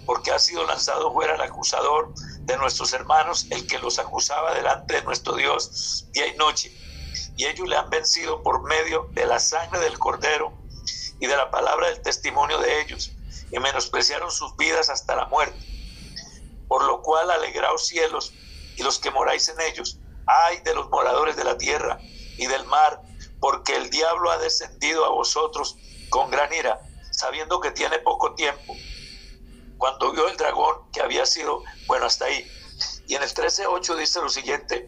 [0.05, 2.13] porque ha sido lanzado fuera el acusador
[2.45, 6.71] de nuestros hermanos, el que los acusaba delante de nuestro Dios día y noche.
[7.37, 10.53] Y ellos le han vencido por medio de la sangre del cordero
[11.19, 13.11] y de la palabra del testimonio de ellos,
[13.51, 15.59] y menospreciaron sus vidas hasta la muerte.
[16.67, 18.33] Por lo cual alegraos cielos
[18.75, 21.99] y los que moráis en ellos, ay de los moradores de la tierra
[22.37, 23.01] y del mar,
[23.41, 25.75] porque el diablo ha descendido a vosotros
[26.09, 26.79] con gran ira,
[27.11, 28.75] sabiendo que tiene poco tiempo.
[29.77, 32.49] Cuando vio el dragón, que había sido, bueno, hasta ahí.
[33.07, 34.87] Y en el 13.8 dice lo siguiente,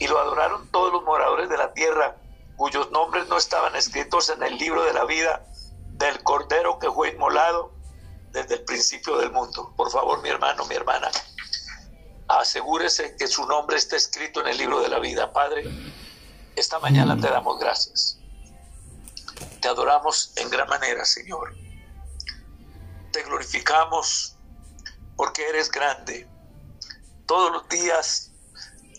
[0.00, 2.16] y lo adoraron todos los moradores de la tierra,
[2.56, 5.44] cuyos nombres no estaban escritos en el libro de la vida
[5.92, 7.72] del Cordero que fue inmolado
[8.32, 9.72] desde el principio del mundo.
[9.76, 11.10] Por favor, mi hermano, mi hermana,
[12.26, 15.32] asegúrese que su nombre esté escrito en el libro de la vida.
[15.32, 15.64] Padre,
[16.58, 18.18] esta mañana te damos gracias.
[19.60, 21.54] Te adoramos en gran manera, Señor.
[23.12, 24.36] Te glorificamos
[25.16, 26.28] porque eres grande.
[27.26, 28.32] Todos los días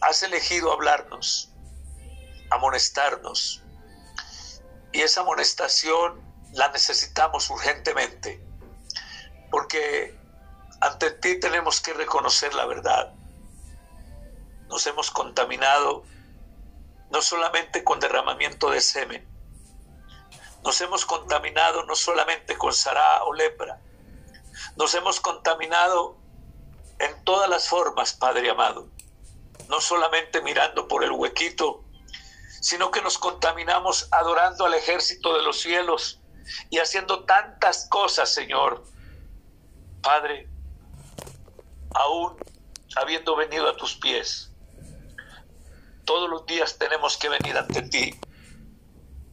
[0.01, 1.51] has elegido hablarnos,
[2.49, 3.63] amonestarnos.
[4.91, 6.21] Y esa amonestación
[6.53, 8.43] la necesitamos urgentemente,
[9.51, 10.17] porque
[10.81, 13.13] ante ti tenemos que reconocer la verdad.
[14.67, 16.03] Nos hemos contaminado
[17.09, 19.27] no solamente con derramamiento de semen,
[20.63, 23.79] nos hemos contaminado no solamente con sará o lepra,
[24.75, 26.17] nos hemos contaminado
[26.99, 28.89] en todas las formas, Padre amado,
[29.69, 31.83] no solamente mirando por el huequito,
[32.61, 36.19] sino que nos contaminamos adorando al ejército de los cielos
[36.69, 38.83] y haciendo tantas cosas, Señor.
[40.01, 40.49] Padre,
[41.93, 42.37] aún
[42.95, 44.48] habiendo venido a tus pies,
[46.09, 48.19] todos los días tenemos que venir ante ti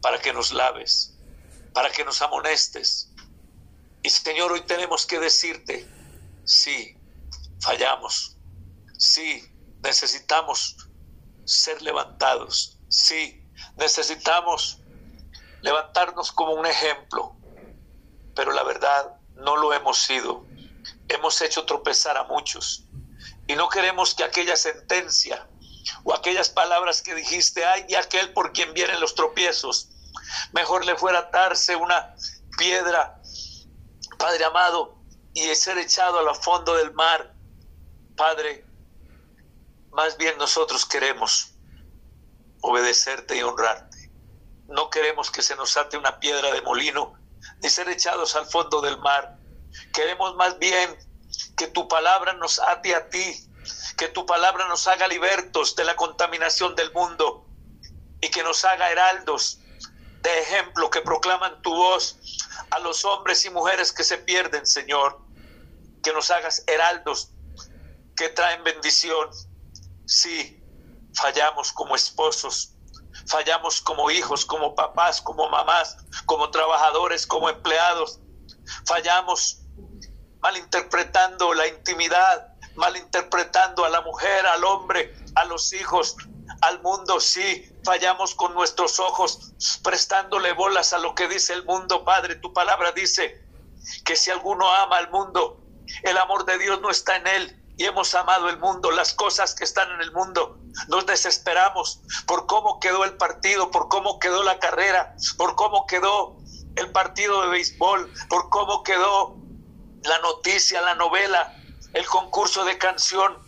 [0.02, 1.16] para que nos laves,
[1.72, 3.08] para que nos amonestes.
[4.02, 5.88] Y Señor, hoy tenemos que decirte,
[6.44, 6.94] sí,
[7.62, 8.36] fallamos,
[8.98, 9.42] sí,
[9.82, 10.76] necesitamos
[11.46, 13.42] ser levantados, sí,
[13.78, 14.82] necesitamos
[15.62, 17.38] levantarnos como un ejemplo,
[18.34, 20.44] pero la verdad no lo hemos sido.
[21.08, 22.84] Hemos hecho tropezar a muchos
[23.46, 25.48] y no queremos que aquella sentencia
[26.04, 29.88] o aquellas palabras que dijiste, ay, y aquel por quien vienen los tropiezos,
[30.52, 32.14] mejor le fuera atarse una
[32.58, 33.20] piedra,
[34.18, 34.96] Padre amado,
[35.34, 37.34] y ser echado a la fondo del mar.
[38.16, 38.64] Padre,
[39.90, 41.52] más bien nosotros queremos
[42.62, 44.10] obedecerte y honrarte.
[44.68, 47.14] No queremos que se nos ate una piedra de molino,
[47.62, 49.38] ni ser echados al fondo del mar.
[49.92, 50.96] Queremos más bien
[51.56, 53.36] que tu palabra nos ate a ti,
[53.96, 57.46] que tu palabra nos haga libertos de la contaminación del mundo
[58.20, 59.60] y que nos haga heraldos
[60.26, 62.18] de ejemplo que proclaman tu voz
[62.70, 65.20] a los hombres y mujeres que se pierden, Señor.
[66.02, 67.30] Que nos hagas heraldos
[68.16, 69.30] que traen bendición.
[70.04, 70.60] Sí,
[71.14, 72.74] fallamos como esposos,
[73.26, 78.18] fallamos como hijos, como papás, como mamás, como trabajadores, como empleados.
[78.84, 79.60] Fallamos
[80.40, 86.16] malinterpretando la intimidad, malinterpretando a la mujer, al hombre, a los hijos,
[86.62, 89.52] al mundo, sí, fallamos con nuestros ojos,
[89.82, 92.36] prestándole bolas a lo que dice el mundo, Padre.
[92.36, 93.44] Tu palabra dice
[94.04, 95.60] que si alguno ama al mundo,
[96.02, 99.54] el amor de Dios no está en él y hemos amado el mundo, las cosas
[99.54, 100.58] que están en el mundo.
[100.88, 106.36] Nos desesperamos por cómo quedó el partido, por cómo quedó la carrera, por cómo quedó
[106.76, 109.36] el partido de béisbol, por cómo quedó
[110.02, 111.54] la noticia, la novela,
[111.96, 113.38] el concurso de canción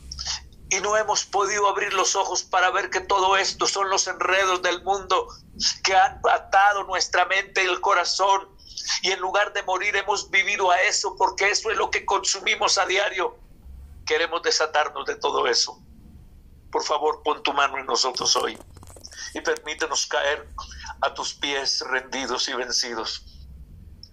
[0.70, 4.62] y no hemos podido abrir los ojos para ver que todo esto son los enredos
[4.62, 5.28] del mundo
[5.84, 8.49] que han atado nuestra mente y el corazón.
[9.03, 12.78] Y en lugar de morir hemos vivido a eso porque eso es lo que consumimos
[12.78, 13.36] a diario.
[14.07, 15.78] Queremos desatarnos de todo eso.
[16.72, 18.59] Por favor, pon tu mano en nosotros hoy
[19.34, 20.49] y permítenos caer
[21.03, 23.26] a tus pies rendidos y vencidos.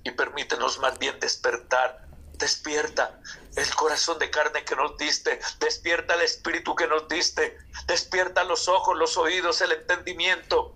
[0.04, 2.06] Y permítenos más bien despertar
[2.46, 3.20] Despierta
[3.56, 8.68] el corazón de carne que nos diste, despierta el espíritu que nos diste, despierta los
[8.68, 10.76] ojos, los oídos, el entendimiento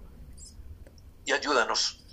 [1.26, 2.03] y ayúdanos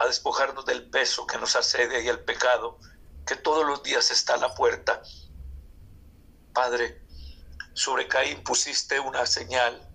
[0.00, 2.80] a despojarnos del peso que nos asedia y el pecado
[3.24, 5.02] que todos los días está a la puerta.
[6.52, 7.00] Padre,
[7.74, 9.88] sobre Caín pusiste una señal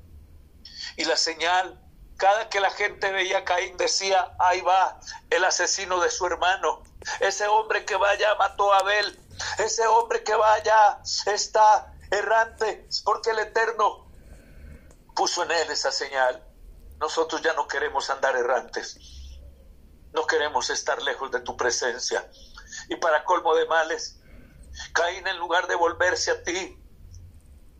[0.95, 1.83] y la señal
[2.15, 4.99] cada que la gente veía a Caín decía, ahí va
[5.29, 6.81] el asesino de su hermano,
[7.19, 9.19] ese hombre que vaya mató a Abel,
[9.57, 14.07] ese hombre que vaya está errante, porque el Eterno
[15.15, 16.43] puso en él esa señal.
[16.99, 18.97] Nosotros ya no queremos andar errantes,
[20.13, 22.29] no queremos estar lejos de tu presencia.
[22.89, 24.19] Y para colmo de males,
[24.93, 26.79] Caín en lugar de volverse a ti,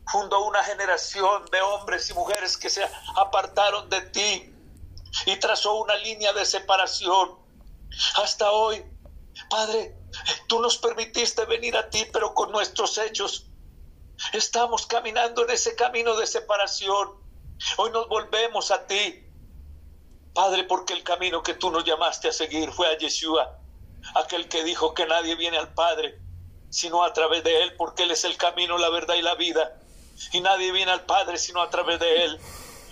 [0.08, 2.84] fundó una generación de hombres y mujeres que se
[3.16, 4.54] apartaron de ti
[5.26, 7.38] y trazó una línea de separación.
[8.22, 8.84] Hasta hoy,
[9.50, 9.96] Padre,
[10.48, 13.48] tú nos permitiste venir a ti, pero con nuestros hechos
[14.34, 17.12] estamos caminando en ese camino de separación.
[17.78, 19.26] Hoy nos volvemos a ti,
[20.34, 23.60] Padre, porque el camino que tú nos llamaste a seguir fue a Yeshua,
[24.16, 26.20] aquel que dijo que nadie viene al Padre
[26.70, 29.78] sino a través de Él, porque Él es el camino, la verdad y la vida
[30.32, 32.40] y nadie viene al Padre sino a través de Él.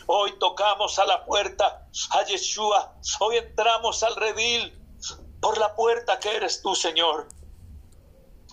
[0.07, 2.95] Hoy tocamos a la puerta, a Yeshua.
[3.19, 4.80] Hoy entramos al redil
[5.41, 7.27] por la puerta que eres tú, Señor.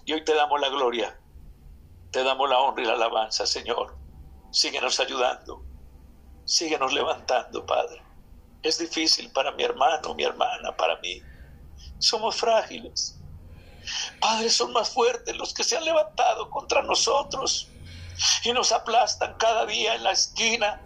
[0.05, 1.21] Y hoy te damos la gloria,
[2.11, 3.97] te damos la honra y la alabanza, Señor.
[4.51, 5.63] Síguenos ayudando,
[6.47, 8.03] síguenos levantando, Padre.
[8.63, 11.23] Es difícil para mi hermano, mi hermana, para mí.
[11.99, 13.21] Somos frágiles.
[14.19, 17.69] Padre, son más fuertes los que se han levantado contra nosotros
[18.45, 20.81] y nos aplastan cada día en la esquina